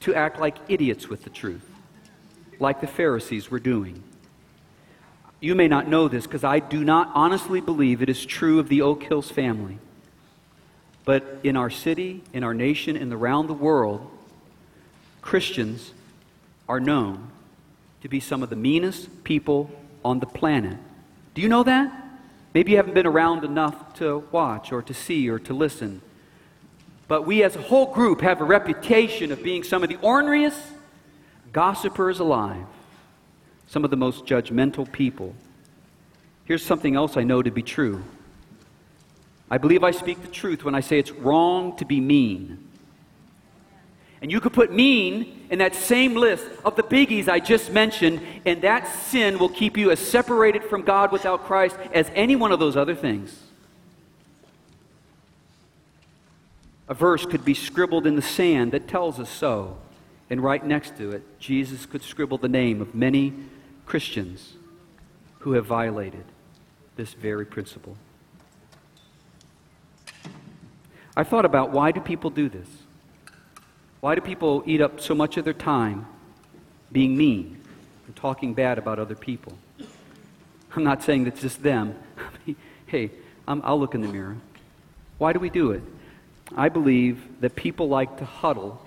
to 0.00 0.14
act 0.14 0.38
like 0.38 0.56
idiots 0.68 1.08
with 1.08 1.24
the 1.24 1.30
truth, 1.30 1.68
like 2.60 2.80
the 2.80 2.86
Pharisees 2.86 3.50
were 3.50 3.58
doing. 3.58 4.02
You 5.40 5.54
may 5.54 5.68
not 5.68 5.88
know 5.88 6.08
this 6.08 6.26
because 6.26 6.44
I 6.44 6.58
do 6.58 6.82
not 6.82 7.10
honestly 7.14 7.60
believe 7.60 8.02
it 8.02 8.08
is 8.08 8.26
true 8.26 8.58
of 8.58 8.68
the 8.68 8.82
Oak 8.82 9.04
Hills 9.04 9.30
family. 9.30 9.78
But 11.04 11.38
in 11.42 11.56
our 11.56 11.70
city, 11.70 12.22
in 12.32 12.42
our 12.44 12.54
nation, 12.54 12.96
and 12.96 13.12
around 13.12 13.46
the 13.46 13.54
world, 13.54 14.10
Christians 15.22 15.92
are 16.68 16.80
known 16.80 17.30
to 18.02 18.08
be 18.08 18.20
some 18.20 18.42
of 18.42 18.50
the 18.50 18.56
meanest 18.56 19.24
people 19.24 19.70
on 20.04 20.20
the 20.20 20.26
planet 20.26 20.78
Do 21.34 21.42
you 21.42 21.48
know 21.48 21.62
that? 21.62 21.92
Maybe 22.52 22.72
you 22.72 22.76
haven't 22.78 22.94
been 22.94 23.06
around 23.06 23.44
enough 23.44 23.94
to 23.94 24.24
watch 24.32 24.72
or 24.72 24.82
to 24.82 24.94
see 24.94 25.28
or 25.28 25.38
to 25.40 25.54
listen. 25.54 26.00
But 27.06 27.26
we 27.26 27.44
as 27.44 27.54
a 27.54 27.62
whole 27.62 27.92
group 27.92 28.22
have 28.22 28.40
a 28.40 28.44
reputation 28.44 29.30
of 29.30 29.42
being 29.42 29.62
some 29.62 29.84
of 29.84 29.88
the 29.88 29.98
orneriest 29.98 30.60
gossipers 31.52 32.18
alive, 32.18 32.66
some 33.68 33.84
of 33.84 33.90
the 33.90 33.96
most 33.96 34.24
judgmental 34.24 34.90
people. 34.90 35.34
Here's 36.44 36.64
something 36.64 36.96
else 36.96 37.16
I 37.16 37.22
know 37.22 37.42
to 37.42 37.50
be 37.50 37.62
true. 37.62 38.02
I 39.50 39.58
believe 39.58 39.84
I 39.84 39.92
speak 39.92 40.22
the 40.22 40.28
truth 40.28 40.64
when 40.64 40.74
I 40.74 40.80
say 40.80 40.98
it's 40.98 41.12
wrong 41.12 41.76
to 41.76 41.84
be 41.84 42.00
mean. 42.00 42.64
And 44.20 44.32
you 44.32 44.40
could 44.40 44.52
put 44.52 44.72
mean 44.72 45.46
in 45.50 45.58
that 45.58 45.74
same 45.74 46.14
list 46.14 46.44
of 46.64 46.76
the 46.76 46.82
biggies 46.82 47.28
I 47.28 47.38
just 47.38 47.70
mentioned, 47.70 48.20
and 48.44 48.62
that 48.62 48.88
sin 48.88 49.38
will 49.38 49.48
keep 49.48 49.76
you 49.76 49.90
as 49.90 50.00
separated 50.00 50.64
from 50.64 50.82
God 50.82 51.12
without 51.12 51.44
Christ 51.44 51.76
as 51.92 52.10
any 52.14 52.36
one 52.36 52.50
of 52.50 52.58
those 52.58 52.76
other 52.76 52.94
things. 52.94 53.44
A 56.88 56.94
verse 56.94 57.26
could 57.26 57.44
be 57.44 57.54
scribbled 57.54 58.06
in 58.06 58.16
the 58.16 58.22
sand 58.22 58.72
that 58.72 58.88
tells 58.88 59.20
us 59.20 59.28
so. 59.28 59.76
And 60.30 60.42
right 60.42 60.64
next 60.64 60.96
to 60.96 61.10
it, 61.10 61.38
Jesus 61.38 61.86
could 61.86 62.02
scribble 62.02 62.38
the 62.38 62.48
name 62.48 62.80
of 62.80 62.94
many 62.94 63.34
Christians 63.88 64.52
who 65.38 65.52
have 65.52 65.64
violated 65.64 66.24
this 66.96 67.14
very 67.14 67.46
principle. 67.46 67.96
I 71.16 71.24
thought 71.24 71.46
about 71.46 71.70
why 71.70 71.90
do 71.92 72.00
people 72.02 72.28
do 72.28 72.50
this? 72.50 72.68
Why 74.00 74.14
do 74.14 74.20
people 74.20 74.62
eat 74.66 74.82
up 74.82 75.00
so 75.00 75.14
much 75.14 75.38
of 75.38 75.46
their 75.46 75.54
time 75.54 76.06
being 76.92 77.16
mean 77.16 77.62
and 78.06 78.14
talking 78.14 78.52
bad 78.52 78.76
about 78.76 78.98
other 78.98 79.14
people? 79.14 79.54
I'm 80.76 80.84
not 80.84 81.02
saying 81.02 81.24
that's 81.24 81.40
just 81.40 81.62
them. 81.62 81.94
hey, 82.86 83.10
i 83.46 83.54
will 83.54 83.80
look 83.80 83.94
in 83.94 84.02
the 84.02 84.08
mirror. 84.08 84.36
Why 85.16 85.32
do 85.32 85.38
we 85.38 85.48
do 85.48 85.70
it? 85.70 85.82
I 86.54 86.68
believe 86.68 87.40
that 87.40 87.56
people 87.56 87.88
like 87.88 88.18
to 88.18 88.26
huddle 88.26 88.86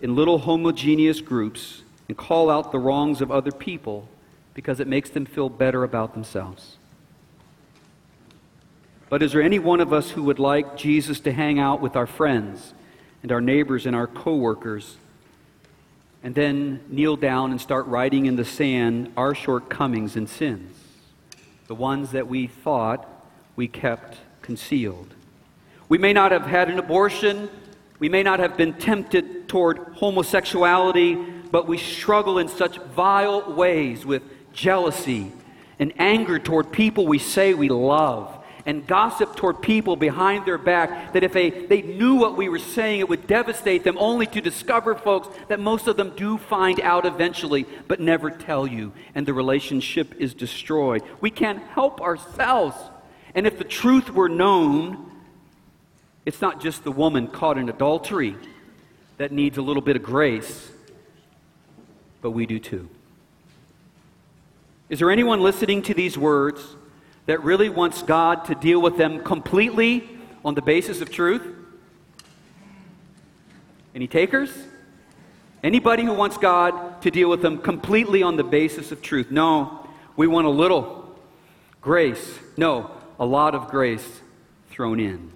in 0.00 0.16
little 0.16 0.38
homogeneous 0.38 1.20
groups 1.20 1.82
and 2.08 2.16
call 2.16 2.50
out 2.50 2.72
the 2.72 2.78
wrongs 2.78 3.20
of 3.20 3.30
other 3.30 3.52
people 3.52 4.08
because 4.54 4.80
it 4.80 4.86
makes 4.86 5.10
them 5.10 5.26
feel 5.26 5.48
better 5.48 5.84
about 5.84 6.14
themselves. 6.14 6.78
But 9.08 9.22
is 9.22 9.32
there 9.32 9.42
any 9.42 9.58
one 9.58 9.80
of 9.80 9.92
us 9.92 10.10
who 10.10 10.22
would 10.24 10.38
like 10.38 10.76
Jesus 10.76 11.20
to 11.20 11.32
hang 11.32 11.58
out 11.58 11.80
with 11.80 11.94
our 11.94 12.06
friends 12.06 12.74
and 13.22 13.30
our 13.30 13.40
neighbors 13.40 13.86
and 13.86 13.94
our 13.94 14.06
coworkers 14.06 14.96
and 16.22 16.34
then 16.34 16.80
kneel 16.88 17.16
down 17.16 17.52
and 17.52 17.60
start 17.60 17.86
writing 17.86 18.26
in 18.26 18.36
the 18.36 18.44
sand 18.44 19.12
our 19.16 19.34
shortcomings 19.34 20.16
and 20.16 20.28
sins, 20.28 20.76
the 21.68 21.74
ones 21.74 22.12
that 22.12 22.26
we 22.26 22.46
thought 22.46 23.08
we 23.54 23.68
kept 23.68 24.18
concealed? 24.42 25.14
We 25.88 25.98
may 25.98 26.12
not 26.12 26.32
have 26.32 26.46
had 26.46 26.68
an 26.68 26.78
abortion. 26.78 27.48
We 28.00 28.08
may 28.08 28.24
not 28.24 28.40
have 28.40 28.56
been 28.56 28.74
tempted 28.74 29.48
toward 29.48 29.78
homosexuality, 29.78 31.14
but 31.56 31.66
we 31.66 31.78
struggle 31.78 32.36
in 32.36 32.48
such 32.48 32.76
vile 32.76 33.54
ways 33.54 34.04
with 34.04 34.22
jealousy 34.52 35.32
and 35.78 35.90
anger 35.96 36.38
toward 36.38 36.70
people 36.70 37.06
we 37.06 37.18
say 37.18 37.54
we 37.54 37.70
love 37.70 38.44
and 38.66 38.86
gossip 38.86 39.34
toward 39.34 39.62
people 39.62 39.96
behind 39.96 40.44
their 40.44 40.58
back 40.58 41.14
that 41.14 41.24
if 41.24 41.32
they, 41.32 41.48
they 41.48 41.80
knew 41.80 42.16
what 42.16 42.36
we 42.36 42.50
were 42.50 42.58
saying, 42.58 43.00
it 43.00 43.08
would 43.08 43.26
devastate 43.26 43.84
them, 43.84 43.96
only 43.98 44.26
to 44.26 44.42
discover, 44.42 44.94
folks, 44.94 45.34
that 45.48 45.58
most 45.58 45.86
of 45.86 45.96
them 45.96 46.12
do 46.14 46.36
find 46.36 46.78
out 46.82 47.06
eventually, 47.06 47.64
but 47.88 48.00
never 48.00 48.30
tell 48.30 48.66
you, 48.66 48.92
and 49.14 49.24
the 49.24 49.32
relationship 49.32 50.14
is 50.18 50.34
destroyed. 50.34 51.02
We 51.22 51.30
can't 51.30 51.62
help 51.68 52.02
ourselves. 52.02 52.76
And 53.34 53.46
if 53.46 53.56
the 53.56 53.64
truth 53.64 54.10
were 54.10 54.28
known, 54.28 55.10
it's 56.26 56.42
not 56.42 56.60
just 56.60 56.84
the 56.84 56.92
woman 56.92 57.28
caught 57.28 57.56
in 57.56 57.70
adultery 57.70 58.36
that 59.16 59.32
needs 59.32 59.56
a 59.56 59.62
little 59.62 59.80
bit 59.80 59.96
of 59.96 60.02
grace, 60.02 60.72
but 62.20 62.30
we 62.30 62.46
do 62.46 62.58
too. 62.58 62.88
Is 64.88 65.00
there 65.00 65.10
anyone 65.10 65.40
listening 65.40 65.82
to 65.82 65.94
these 65.94 66.16
words 66.16 66.76
that 67.26 67.42
really 67.42 67.68
wants 67.68 68.02
God 68.02 68.44
to 68.46 68.54
deal 68.54 68.80
with 68.80 68.96
them 68.96 69.22
completely 69.22 70.08
on 70.44 70.54
the 70.54 70.62
basis 70.62 71.00
of 71.00 71.10
truth? 71.10 71.42
Any 73.94 74.06
takers? 74.06 74.50
Anybody 75.64 76.04
who 76.04 76.12
wants 76.12 76.38
God 76.38 77.02
to 77.02 77.10
deal 77.10 77.28
with 77.28 77.42
them 77.42 77.58
completely 77.58 78.22
on 78.22 78.36
the 78.36 78.44
basis 78.44 78.92
of 78.92 79.02
truth? 79.02 79.30
No, 79.30 79.88
we 80.14 80.26
want 80.26 80.46
a 80.46 80.50
little 80.50 81.16
grace. 81.80 82.38
No, 82.56 82.90
a 83.18 83.26
lot 83.26 83.54
of 83.54 83.68
grace 83.68 84.20
thrown 84.70 85.00
in. 85.00 85.32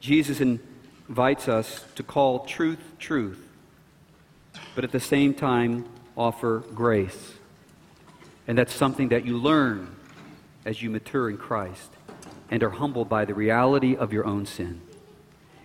Jesus 0.00 0.40
invites 0.40 1.48
us 1.48 1.84
to 1.94 2.02
call 2.02 2.40
truth 2.46 2.80
truth, 2.98 3.43
but 4.74 4.84
at 4.84 4.92
the 4.92 5.00
same 5.00 5.34
time 5.34 5.84
offer 6.16 6.60
grace. 6.74 7.34
And 8.46 8.58
that's 8.58 8.74
something 8.74 9.08
that 9.08 9.24
you 9.24 9.38
learn 9.38 9.94
as 10.64 10.82
you 10.82 10.90
mature 10.90 11.30
in 11.30 11.36
Christ 11.36 11.90
and 12.50 12.62
are 12.62 12.70
humbled 12.70 13.08
by 13.08 13.24
the 13.24 13.34
reality 13.34 13.96
of 13.96 14.12
your 14.12 14.24
own 14.26 14.46
sin. 14.46 14.80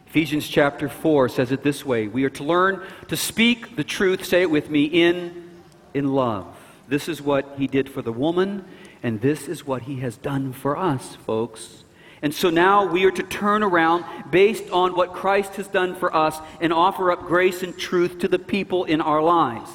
Ephesians 0.08 0.48
chapter 0.48 0.90
4 0.90 1.30
says 1.30 1.52
it 1.52 1.62
this 1.62 1.86
way 1.86 2.08
We 2.08 2.24
are 2.24 2.32
to 2.32 2.44
learn 2.44 2.82
to 3.10 3.18
speak 3.18 3.76
the 3.76 3.84
truth, 3.84 4.26
say 4.26 4.42
it 4.42 4.50
with 4.50 4.70
me, 4.70 4.86
in, 4.86 5.52
in 5.94 6.14
love. 6.14 6.48
This 6.88 7.08
is 7.08 7.22
what 7.22 7.56
he 7.58 7.68
did 7.68 7.90
for 7.90 8.02
the 8.02 8.12
woman, 8.12 8.66
and 9.04 9.22
this 9.22 9.48
is 9.48 9.68
what 9.68 9.84
he 9.84 9.98
has 9.98 10.18
done 10.18 10.52
for 10.54 10.76
us, 10.76 11.16
folks. 11.16 11.84
And 12.22 12.34
so 12.34 12.50
now 12.50 12.86
we 12.86 13.06
are 13.06 13.12
to 13.12 13.24
turn 13.24 13.64
around 13.64 14.04
based 14.30 14.70
on 14.72 14.96
what 14.96 15.14
Christ 15.14 15.56
has 15.56 15.68
done 15.68 15.96
for 15.96 16.14
us 16.14 16.38
and 16.60 16.74
offer 16.74 17.12
up 17.12 17.22
grace 17.22 17.64
and 17.64 17.78
truth 17.78 18.20
to 18.20 18.28
the 18.28 18.40
people 18.40 18.84
in 18.84 19.00
our 19.00 19.22
lives. 19.22 19.70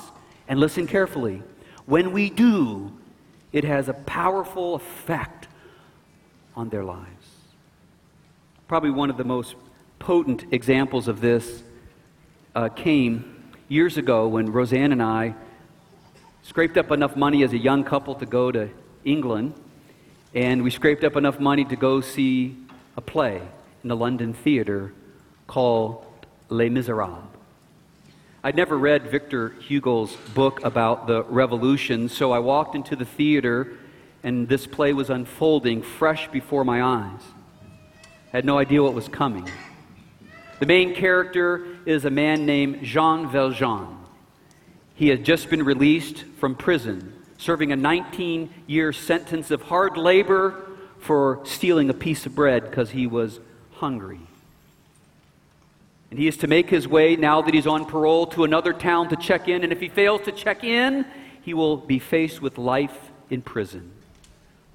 And 0.47 0.61
listen 0.61 0.87
carefully. 0.87 1.43
When 1.87 2.13
we 2.13 2.29
do, 2.29 2.93
it 3.53 3.65
has 3.65 3.89
a 3.89 3.95
powerful 3.95 4.75
effect 4.75 5.49
on 6.55 6.69
their 6.69 6.85
lives. 6.85 7.27
Probably 8.69 8.91
one 8.91 9.11
of 9.11 9.17
the 9.17 9.25
most 9.25 9.55
potent 9.99 10.45
examples 10.53 11.09
of 11.09 11.21
this 11.21 11.63
uh, 12.55 12.69
came 12.69 13.53
years 13.69 13.97
ago 13.97 14.29
when 14.29 14.53
Roseanne 14.53 14.93
and 14.93 15.03
I 15.03 15.35
scraped 16.43 16.77
up 16.77 16.91
enough 16.91 17.17
money 17.17 17.43
as 17.43 17.55
a 17.55 17.59
young 17.59 17.85
couple 17.85 18.15
to 18.17 18.27
go 18.27 18.53
to 18.53 18.69
England 19.05 19.55
and 20.35 20.65
we 20.65 20.71
scraped 20.71 21.05
up 21.05 21.15
enough 21.15 21.39
money 21.39 21.65
to 21.65 21.77
go 21.77 22.01
see 22.01 22.57
a 22.97 23.01
play 23.01 23.41
in 23.83 23.89
the 23.89 23.97
London 23.97 24.35
theater 24.35 24.93
called 25.47 26.05
Les 26.49 26.69
Miserables. 26.69 27.23
I'd 28.43 28.57
never 28.57 28.77
read 28.77 29.05
Victor 29.05 29.51
Hugo's 29.61 30.15
book 30.35 30.63
about 30.65 31.07
the 31.07 31.23
revolution, 31.23 32.09
so 32.09 32.33
I 32.33 32.41
walked 32.41 32.75
into 32.75 32.97
the 32.97 33.05
theater 33.05 33.69
and 34.23 34.49
this 34.49 34.67
play 34.67 34.93
was 34.93 35.09
unfolding 35.09 35.83
fresh 35.83 36.29
before 36.29 36.65
my 36.65 36.83
eyes. 36.83 37.21
I 38.33 38.39
had 38.39 38.45
no 38.45 38.59
idea 38.59 38.83
what 38.83 38.93
was 38.93 39.09
coming. 39.09 39.49
The 40.59 40.67
main 40.67 40.95
character 40.95 41.65
is 41.87 42.05
a 42.05 42.11
man 42.11 42.45
named 42.45 42.83
Jean 42.83 43.31
Valjean. 43.31 43.99
He 44.95 45.09
had 45.09 45.25
just 45.25 45.49
been 45.49 45.63
released 45.63 46.25
from 46.39 46.55
prison 46.55 47.14
serving 47.39 47.73
a 47.73 47.77
19 47.77 48.53
year 48.67 48.93
sentence 48.93 49.51
of 49.51 49.63
hard 49.63 49.97
labor 49.97 50.69
for 50.99 51.41
stealing 51.45 51.91
a 51.91 51.95
piece 51.95 52.27
of 52.27 52.35
bread 52.35 52.65
because 52.65 52.91
he 52.91 53.07
was 53.07 53.41
hungry. 53.73 54.21
And 56.11 56.19
he 56.19 56.29
is 56.29 56.37
to 56.39 56.47
make 56.47 56.71
his 56.71 56.87
way, 56.87 57.17
now 57.17 57.43
that 57.43 57.53
he's 57.53 57.67
on 57.67 57.87
parole, 57.87 58.27
to 58.29 58.45
another 58.45 58.73
town 58.73 59.09
to 59.09 59.17
check 59.17 59.49
in. 59.49 59.65
And 59.65 59.73
if 59.73 59.81
he 59.81 59.89
fails 59.89 60.23
to 60.23 60.33
check 60.33 60.63
in, 60.63 61.05
he 61.43 61.55
will 61.55 61.77
be 61.77 61.99
faced 61.99 62.41
with 62.41 62.57
life 62.57 63.11
in 63.31 63.43
prison. 63.43 63.91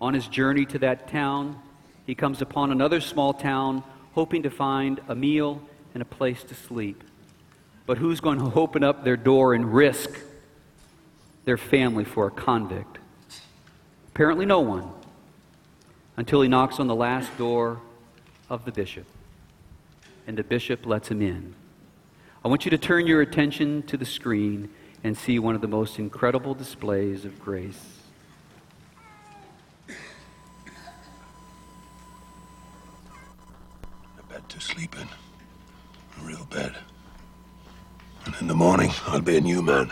On 0.01 0.13
his 0.13 0.27
journey 0.27 0.65
to 0.65 0.79
that 0.79 1.07
town, 1.07 1.59
he 2.05 2.13
comes 2.13 2.41
upon 2.41 2.71
another 2.71 3.01
small 3.01 3.33
town, 3.33 3.83
hoping 4.13 4.43
to 4.43 4.49
find 4.49 4.99
a 5.07 5.15
meal 5.15 5.61
and 5.93 6.01
a 6.01 6.05
place 6.05 6.43
to 6.43 6.55
sleep. 6.55 7.03
But 7.85 7.97
who's 7.97 8.19
going 8.19 8.39
to 8.39 8.53
open 8.59 8.83
up 8.83 9.03
their 9.03 9.17
door 9.17 9.53
and 9.53 9.73
risk 9.73 10.11
their 11.45 11.57
family 11.57 12.03
for 12.03 12.27
a 12.27 12.31
convict? 12.31 12.99
Apparently, 14.09 14.45
no 14.45 14.59
one, 14.59 14.91
until 16.17 16.41
he 16.41 16.49
knocks 16.49 16.79
on 16.79 16.87
the 16.87 16.95
last 16.95 17.35
door 17.37 17.79
of 18.49 18.65
the 18.65 18.71
bishop, 18.71 19.05
and 20.27 20.37
the 20.37 20.43
bishop 20.43 20.85
lets 20.85 21.09
him 21.09 21.21
in. 21.21 21.55
I 22.43 22.47
want 22.47 22.65
you 22.65 22.71
to 22.71 22.77
turn 22.77 23.07
your 23.07 23.21
attention 23.21 23.83
to 23.83 23.97
the 23.97 24.05
screen 24.05 24.69
and 25.03 25.17
see 25.17 25.39
one 25.39 25.55
of 25.55 25.61
the 25.61 25.67
most 25.67 25.99
incredible 25.99 26.53
displays 26.53 27.23
of 27.23 27.39
grace. 27.39 27.97
A 34.17 34.23
bed 34.27 34.47
to 34.49 34.59
sleep 34.59 34.95
in, 34.95 35.07
a 36.21 36.25
real 36.25 36.45
bed. 36.45 36.75
And 38.25 38.35
in 38.41 38.47
the 38.47 38.55
morning, 38.55 38.91
I'll 39.07 39.21
be 39.21 39.37
a 39.37 39.41
new 39.41 39.61
man. 39.61 39.91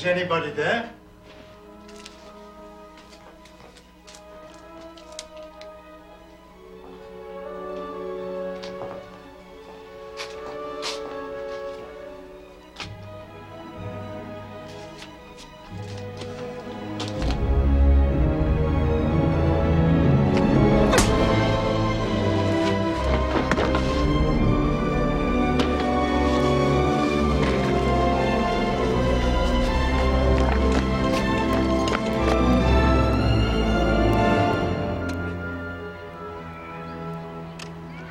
Is 0.00 0.06
anybody 0.06 0.50
there? 0.52 0.89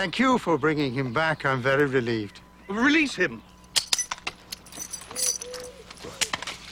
Thank 0.00 0.18
you 0.18 0.38
for 0.38 0.56
bringing 0.56 0.94
him 0.94 1.12
back. 1.12 1.44
I'm 1.44 1.60
very 1.60 1.84
relieved. 1.84 2.40
Release 2.68 3.14
him. 3.14 3.42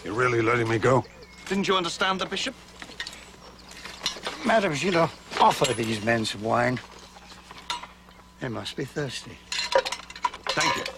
You're 0.02 0.14
really 0.14 0.40
letting 0.40 0.66
me 0.66 0.78
go? 0.78 1.04
Didn't 1.46 1.68
you 1.68 1.76
understand 1.76 2.22
the 2.22 2.24
bishop? 2.24 2.54
Madame 4.46 4.72
Gillot, 4.72 5.10
offer 5.42 5.74
these 5.74 6.02
men 6.02 6.24
some 6.24 6.42
wine. 6.42 6.80
They 8.40 8.48
must 8.48 8.74
be 8.76 8.86
thirsty. 8.86 9.36
Thank 10.56 10.76
you. 10.78 10.97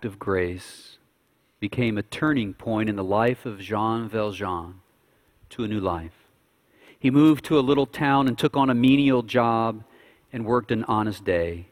Act 0.00 0.06
of 0.06 0.18
grace 0.18 0.96
became 1.58 1.98
a 1.98 2.02
turning 2.02 2.54
point 2.54 2.88
in 2.88 2.96
the 2.96 3.04
life 3.04 3.44
of 3.44 3.60
Jean 3.60 4.08
Valjean 4.08 4.76
to 5.50 5.62
a 5.62 5.68
new 5.68 5.78
life. 5.78 6.24
He 6.98 7.10
moved 7.10 7.44
to 7.44 7.58
a 7.58 7.60
little 7.60 7.84
town 7.84 8.26
and 8.26 8.38
took 8.38 8.56
on 8.56 8.70
a 8.70 8.74
menial 8.74 9.22
job 9.22 9.84
and 10.32 10.46
worked 10.46 10.70
an 10.70 10.84
honest 10.84 11.26
day. 11.26 11.66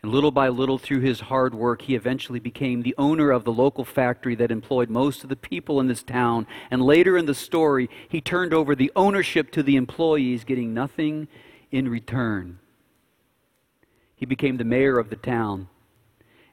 And 0.00 0.12
little 0.12 0.30
by 0.30 0.48
little, 0.48 0.78
through 0.78 1.00
his 1.00 1.22
hard 1.22 1.56
work, 1.56 1.82
he 1.82 1.96
eventually 1.96 2.38
became 2.38 2.82
the 2.82 2.94
owner 2.96 3.32
of 3.32 3.42
the 3.42 3.50
local 3.50 3.84
factory 3.84 4.36
that 4.36 4.52
employed 4.52 4.88
most 4.88 5.24
of 5.24 5.28
the 5.28 5.34
people 5.34 5.80
in 5.80 5.88
this 5.88 6.04
town. 6.04 6.46
And 6.70 6.80
later 6.80 7.16
in 7.16 7.26
the 7.26 7.34
story, 7.34 7.90
he 8.08 8.20
turned 8.20 8.54
over 8.54 8.76
the 8.76 8.92
ownership 8.94 9.50
to 9.50 9.64
the 9.64 9.74
employees, 9.74 10.44
getting 10.44 10.72
nothing 10.72 11.26
in 11.72 11.88
return. 11.88 12.60
He 14.14 14.24
became 14.24 14.56
the 14.56 14.62
mayor 14.62 15.00
of 15.00 15.10
the 15.10 15.16
town 15.16 15.66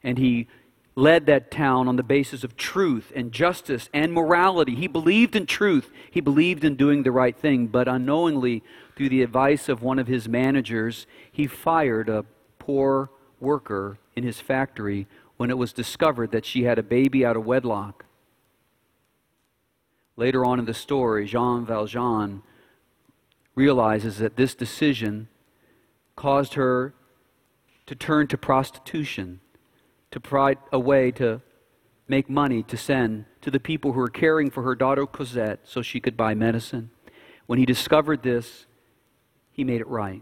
and 0.04 0.17
he 0.17 0.47
led 0.95 1.25
that 1.25 1.49
town 1.49 1.88
on 1.88 1.95
the 1.95 2.03
basis 2.03 2.43
of 2.43 2.56
truth 2.56 3.12
and 3.15 3.32
justice 3.32 3.89
and 3.93 4.13
morality. 4.13 4.75
He 4.75 4.88
believed 4.88 5.36
in 5.36 5.45
truth, 5.45 5.91
he 6.12 6.21
believed 6.21 6.63
in 6.63 6.75
doing 6.75 7.03
the 7.03 7.12
right 7.12 7.36
thing, 7.36 7.67
but 7.67 7.88
unknowingly, 7.88 8.63
through 8.95 9.10
the 9.10 9.23
advice 9.23 9.69
of 9.69 9.82
one 9.82 9.97
of 9.97 10.08
his 10.08 10.29
managers, 10.29 11.08
he 11.32 11.47
fired 11.47 12.10
a 12.10 12.25
poor 12.60 13.10
worker 13.39 13.97
in 14.15 14.23
his 14.23 14.39
factory 14.39 15.08
when 15.38 15.49
it 15.49 15.58
was 15.58 15.73
discovered 15.73 16.32
that 16.32 16.45
she 16.45 16.63
had 16.63 16.77
a 16.77 16.84
baby 16.84 17.25
out 17.25 17.36
of 17.36 17.45
wedlock. 17.45 18.06
Later 20.15 20.45
on 20.45 20.60
in 20.60 20.65
the 20.65 20.75
story, 20.75 21.25
Jean 21.25 21.65
Valjean 21.65 22.43
realizes 23.56 24.19
that 24.19 24.36
this 24.36 24.53
decision 24.53 25.27
caused 26.15 26.53
her 26.53 26.93
to 27.88 27.95
turn 27.95 28.27
to 28.27 28.38
prostitution 28.38 29.39
to 30.13 30.19
provide 30.19 30.60
a 30.71 30.78
way 30.78 31.10
to 31.10 31.41
make 32.08 32.30
money 32.30 32.62
to 32.62 32.78
send 32.78 33.26
to 33.41 33.49
the 33.49 33.60
people 33.60 33.93
who 33.93 33.99
were 33.99 34.08
caring 34.08 34.52
for 34.52 34.62
her 34.62 34.76
daughter 34.76 35.08
Cosette 35.08 35.62
so 35.63 35.82
she 35.82 35.99
could 35.99 36.15
buy 36.15 36.36
medicine. 36.36 36.91
When 37.47 37.58
he 37.58 37.65
discovered 37.65 38.21
this, 38.21 38.67
he 39.52 39.63
made 39.63 39.82
it 39.82 39.88
right. 39.88 40.21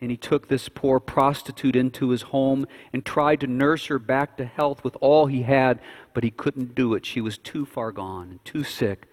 And 0.00 0.12
he 0.12 0.16
took 0.16 0.46
this 0.46 0.68
poor 0.68 1.00
prostitute 1.00 1.74
into 1.74 2.10
his 2.10 2.22
home 2.22 2.68
and 2.92 3.04
tried 3.04 3.40
to 3.40 3.48
nurse 3.48 3.86
her 3.86 3.98
back 3.98 4.36
to 4.36 4.44
health 4.44 4.84
with 4.84 4.96
all 5.00 5.26
he 5.26 5.42
had, 5.42 5.80
but 6.14 6.22
he 6.22 6.30
couldn't 6.30 6.76
do 6.76 6.94
it. 6.94 7.04
She 7.04 7.20
was 7.20 7.36
too 7.36 7.66
far 7.66 7.90
gone 7.90 8.30
and 8.30 8.44
too 8.44 8.62
sick. 8.62 9.08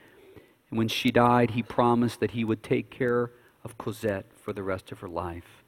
And 0.70 0.78
when 0.78 0.90
she 0.90 1.10
died, 1.10 1.52
he 1.52 1.64
promised 1.64 2.20
that 2.20 2.32
he 2.32 2.44
would 2.44 2.62
take 2.62 2.92
care 2.92 3.32
of 3.64 3.80
Cosette 3.80 4.28
for 4.36 4.54
the 4.54 4.62
rest 4.62 4.92
of 4.92 5.00
her 5.00 5.10
life 5.10 5.63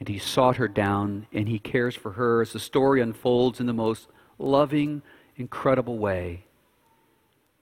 and 0.00 0.08
he 0.08 0.18
sought 0.18 0.56
her 0.56 0.66
down 0.66 1.26
and 1.32 1.48
he 1.48 1.58
cares 1.58 1.94
for 1.94 2.12
her 2.12 2.40
as 2.40 2.54
the 2.54 2.58
story 2.58 3.00
unfolds 3.00 3.60
in 3.60 3.66
the 3.66 3.72
most 3.72 4.08
loving, 4.38 5.02
incredible 5.36 5.98
way. 5.98 6.46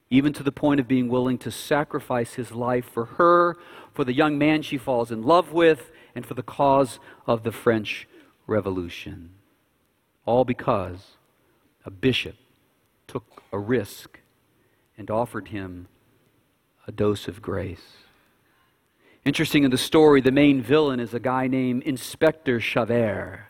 Even 0.09 0.33
to 0.33 0.45
the 0.45 0.53
point 0.53 0.81
of 0.81 0.89
being 0.89 1.09
willing 1.09 1.37
to 1.39 1.51
sacrifice 1.51 2.35
his 2.35 2.53
life 2.53 2.87
for 2.87 3.05
her, 3.05 3.57
for 3.93 4.05
the 4.05 4.15
young 4.15 4.39
man 4.39 4.63
she 4.63 4.79
falls 4.79 5.11
in 5.11 5.23
love 5.23 5.53
with, 5.53 5.91
and 6.15 6.25
for 6.25 6.35
the 6.35 6.43
cause 6.43 6.99
of 7.27 7.43
the 7.43 7.53
French 7.53 8.09
Revolution. 8.47 9.31
All 10.25 10.45
because 10.45 11.17
a 11.85 11.91
bishop 11.91 12.37
took 13.07 13.43
a 13.53 13.59
risk 13.59 14.21
and 14.97 15.11
offered 15.11 15.49
him 15.49 15.89
a 16.87 16.93
dose 16.93 17.29
of 17.29 17.43
grace. 17.43 18.08
Interesting 19.29 19.63
in 19.63 19.71
the 19.71 19.77
story, 19.77 20.23
the 20.23 20.33
main 20.33 20.63
villain 20.63 20.99
is 20.99 21.13
a 21.13 21.21
guy 21.21 21.49
named 21.49 21.83
Inspector 21.83 22.59
Javert. 22.61 23.49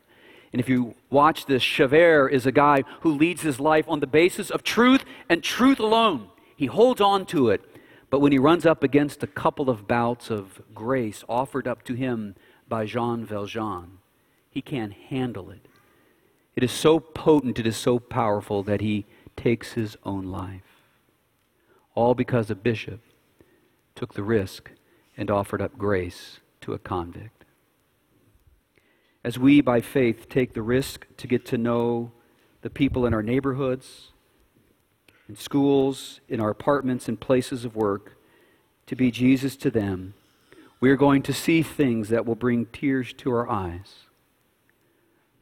And 0.52 0.58
if 0.58 0.68
you 0.68 0.96
watch 1.08 1.46
this, 1.46 1.62
Javert 1.62 2.30
is 2.30 2.46
a 2.46 2.50
guy 2.50 2.82
who 3.02 3.14
leads 3.14 3.42
his 3.42 3.60
life 3.60 3.84
on 3.86 4.00
the 4.00 4.08
basis 4.08 4.50
of 4.50 4.64
truth 4.64 5.04
and 5.28 5.40
truth 5.40 5.78
alone. 5.78 6.30
He 6.56 6.66
holds 6.66 7.00
on 7.00 7.26
to 7.26 7.50
it. 7.50 7.60
But 8.10 8.18
when 8.18 8.32
he 8.32 8.40
runs 8.40 8.66
up 8.66 8.82
against 8.82 9.22
a 9.22 9.28
couple 9.28 9.70
of 9.70 9.86
bouts 9.86 10.30
of 10.30 10.60
grace 10.74 11.22
offered 11.28 11.68
up 11.68 11.84
to 11.84 11.94
him 11.94 12.34
by 12.68 12.84
Jean 12.84 13.24
Valjean, 13.24 13.98
he 14.50 14.60
can't 14.60 14.92
handle 14.92 15.48
it. 15.48 15.64
It 16.56 16.64
is 16.64 16.72
so 16.72 16.98
potent, 16.98 17.60
it 17.60 17.68
is 17.68 17.76
so 17.76 18.00
powerful 18.00 18.64
that 18.64 18.80
he 18.80 19.06
takes 19.36 19.74
his 19.74 19.96
own 20.02 20.24
life. 20.24 20.82
All 21.94 22.16
because 22.16 22.50
a 22.50 22.56
bishop 22.56 23.00
took 23.94 24.14
the 24.14 24.24
risk 24.24 24.72
and 25.18 25.30
offered 25.30 25.60
up 25.60 25.76
grace 25.76 26.40
to 26.62 26.72
a 26.72 26.78
convict. 26.78 27.44
As 29.24 29.38
we, 29.38 29.60
by 29.60 29.80
faith, 29.80 30.28
take 30.28 30.54
the 30.54 30.62
risk 30.62 31.06
to 31.18 31.26
get 31.26 31.44
to 31.46 31.58
know 31.58 32.12
the 32.62 32.70
people 32.70 33.04
in 33.04 33.12
our 33.12 33.22
neighborhoods, 33.22 34.12
in 35.28 35.36
schools, 35.36 36.20
in 36.28 36.40
our 36.40 36.50
apartments, 36.50 37.08
and 37.08 37.20
places 37.20 37.64
of 37.64 37.76
work, 37.76 38.16
to 38.86 38.96
be 38.96 39.10
Jesus 39.10 39.56
to 39.56 39.70
them, 39.70 40.14
we 40.80 40.90
are 40.90 40.96
going 40.96 41.22
to 41.22 41.32
see 41.32 41.62
things 41.62 42.08
that 42.08 42.24
will 42.24 42.36
bring 42.36 42.66
tears 42.66 43.12
to 43.14 43.30
our 43.30 43.48
eyes. 43.48 44.06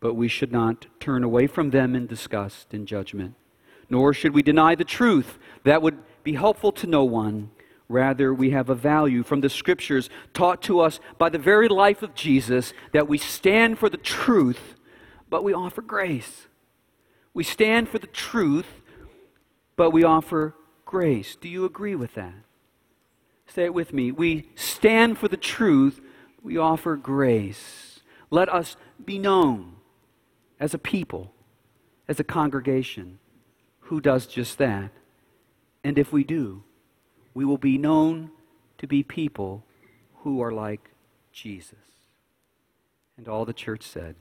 But 0.00 0.14
we 0.14 0.28
should 0.28 0.50
not 0.50 0.86
turn 0.98 1.22
away 1.22 1.46
from 1.46 1.70
them 1.70 1.94
in 1.94 2.06
disgust 2.06 2.72
and 2.72 2.88
judgment, 2.88 3.34
nor 3.90 4.14
should 4.14 4.34
we 4.34 4.42
deny 4.42 4.74
the 4.74 4.84
truth 4.84 5.38
that 5.64 5.82
would 5.82 5.98
be 6.24 6.32
helpful 6.32 6.72
to 6.72 6.86
no 6.86 7.04
one. 7.04 7.50
Rather, 7.88 8.34
we 8.34 8.50
have 8.50 8.68
a 8.68 8.74
value 8.74 9.22
from 9.22 9.40
the 9.40 9.48
scriptures 9.48 10.10
taught 10.34 10.60
to 10.62 10.80
us 10.80 10.98
by 11.18 11.28
the 11.28 11.38
very 11.38 11.68
life 11.68 12.02
of 12.02 12.14
Jesus 12.14 12.72
that 12.92 13.08
we 13.08 13.16
stand 13.16 13.78
for 13.78 13.88
the 13.88 13.96
truth, 13.96 14.74
but 15.30 15.44
we 15.44 15.52
offer 15.52 15.82
grace. 15.82 16.46
We 17.32 17.44
stand 17.44 17.88
for 17.88 17.98
the 17.98 18.08
truth, 18.08 18.80
but 19.76 19.90
we 19.90 20.02
offer 20.02 20.54
grace. 20.84 21.36
Do 21.36 21.48
you 21.48 21.64
agree 21.64 21.94
with 21.94 22.14
that? 22.14 22.34
Say 23.46 23.64
it 23.64 23.74
with 23.74 23.92
me. 23.92 24.10
We 24.10 24.50
stand 24.56 25.18
for 25.18 25.28
the 25.28 25.36
truth, 25.36 26.00
we 26.42 26.56
offer 26.56 26.96
grace. 26.96 28.00
Let 28.30 28.48
us 28.48 28.76
be 29.04 29.18
known 29.18 29.76
as 30.58 30.74
a 30.74 30.78
people, 30.78 31.32
as 32.08 32.18
a 32.18 32.24
congregation 32.24 33.18
who 33.80 34.00
does 34.00 34.26
just 34.26 34.58
that. 34.58 34.90
And 35.84 35.98
if 35.98 36.12
we 36.12 36.24
do, 36.24 36.64
we 37.36 37.44
will 37.44 37.58
be 37.58 37.76
known 37.76 38.30
to 38.78 38.86
be 38.86 39.02
people 39.02 39.62
who 40.22 40.40
are 40.40 40.52
like 40.52 40.92
Jesus. 41.32 41.76
And 43.18 43.28
all 43.28 43.44
the 43.44 43.52
church 43.52 43.82
said, 43.82 44.14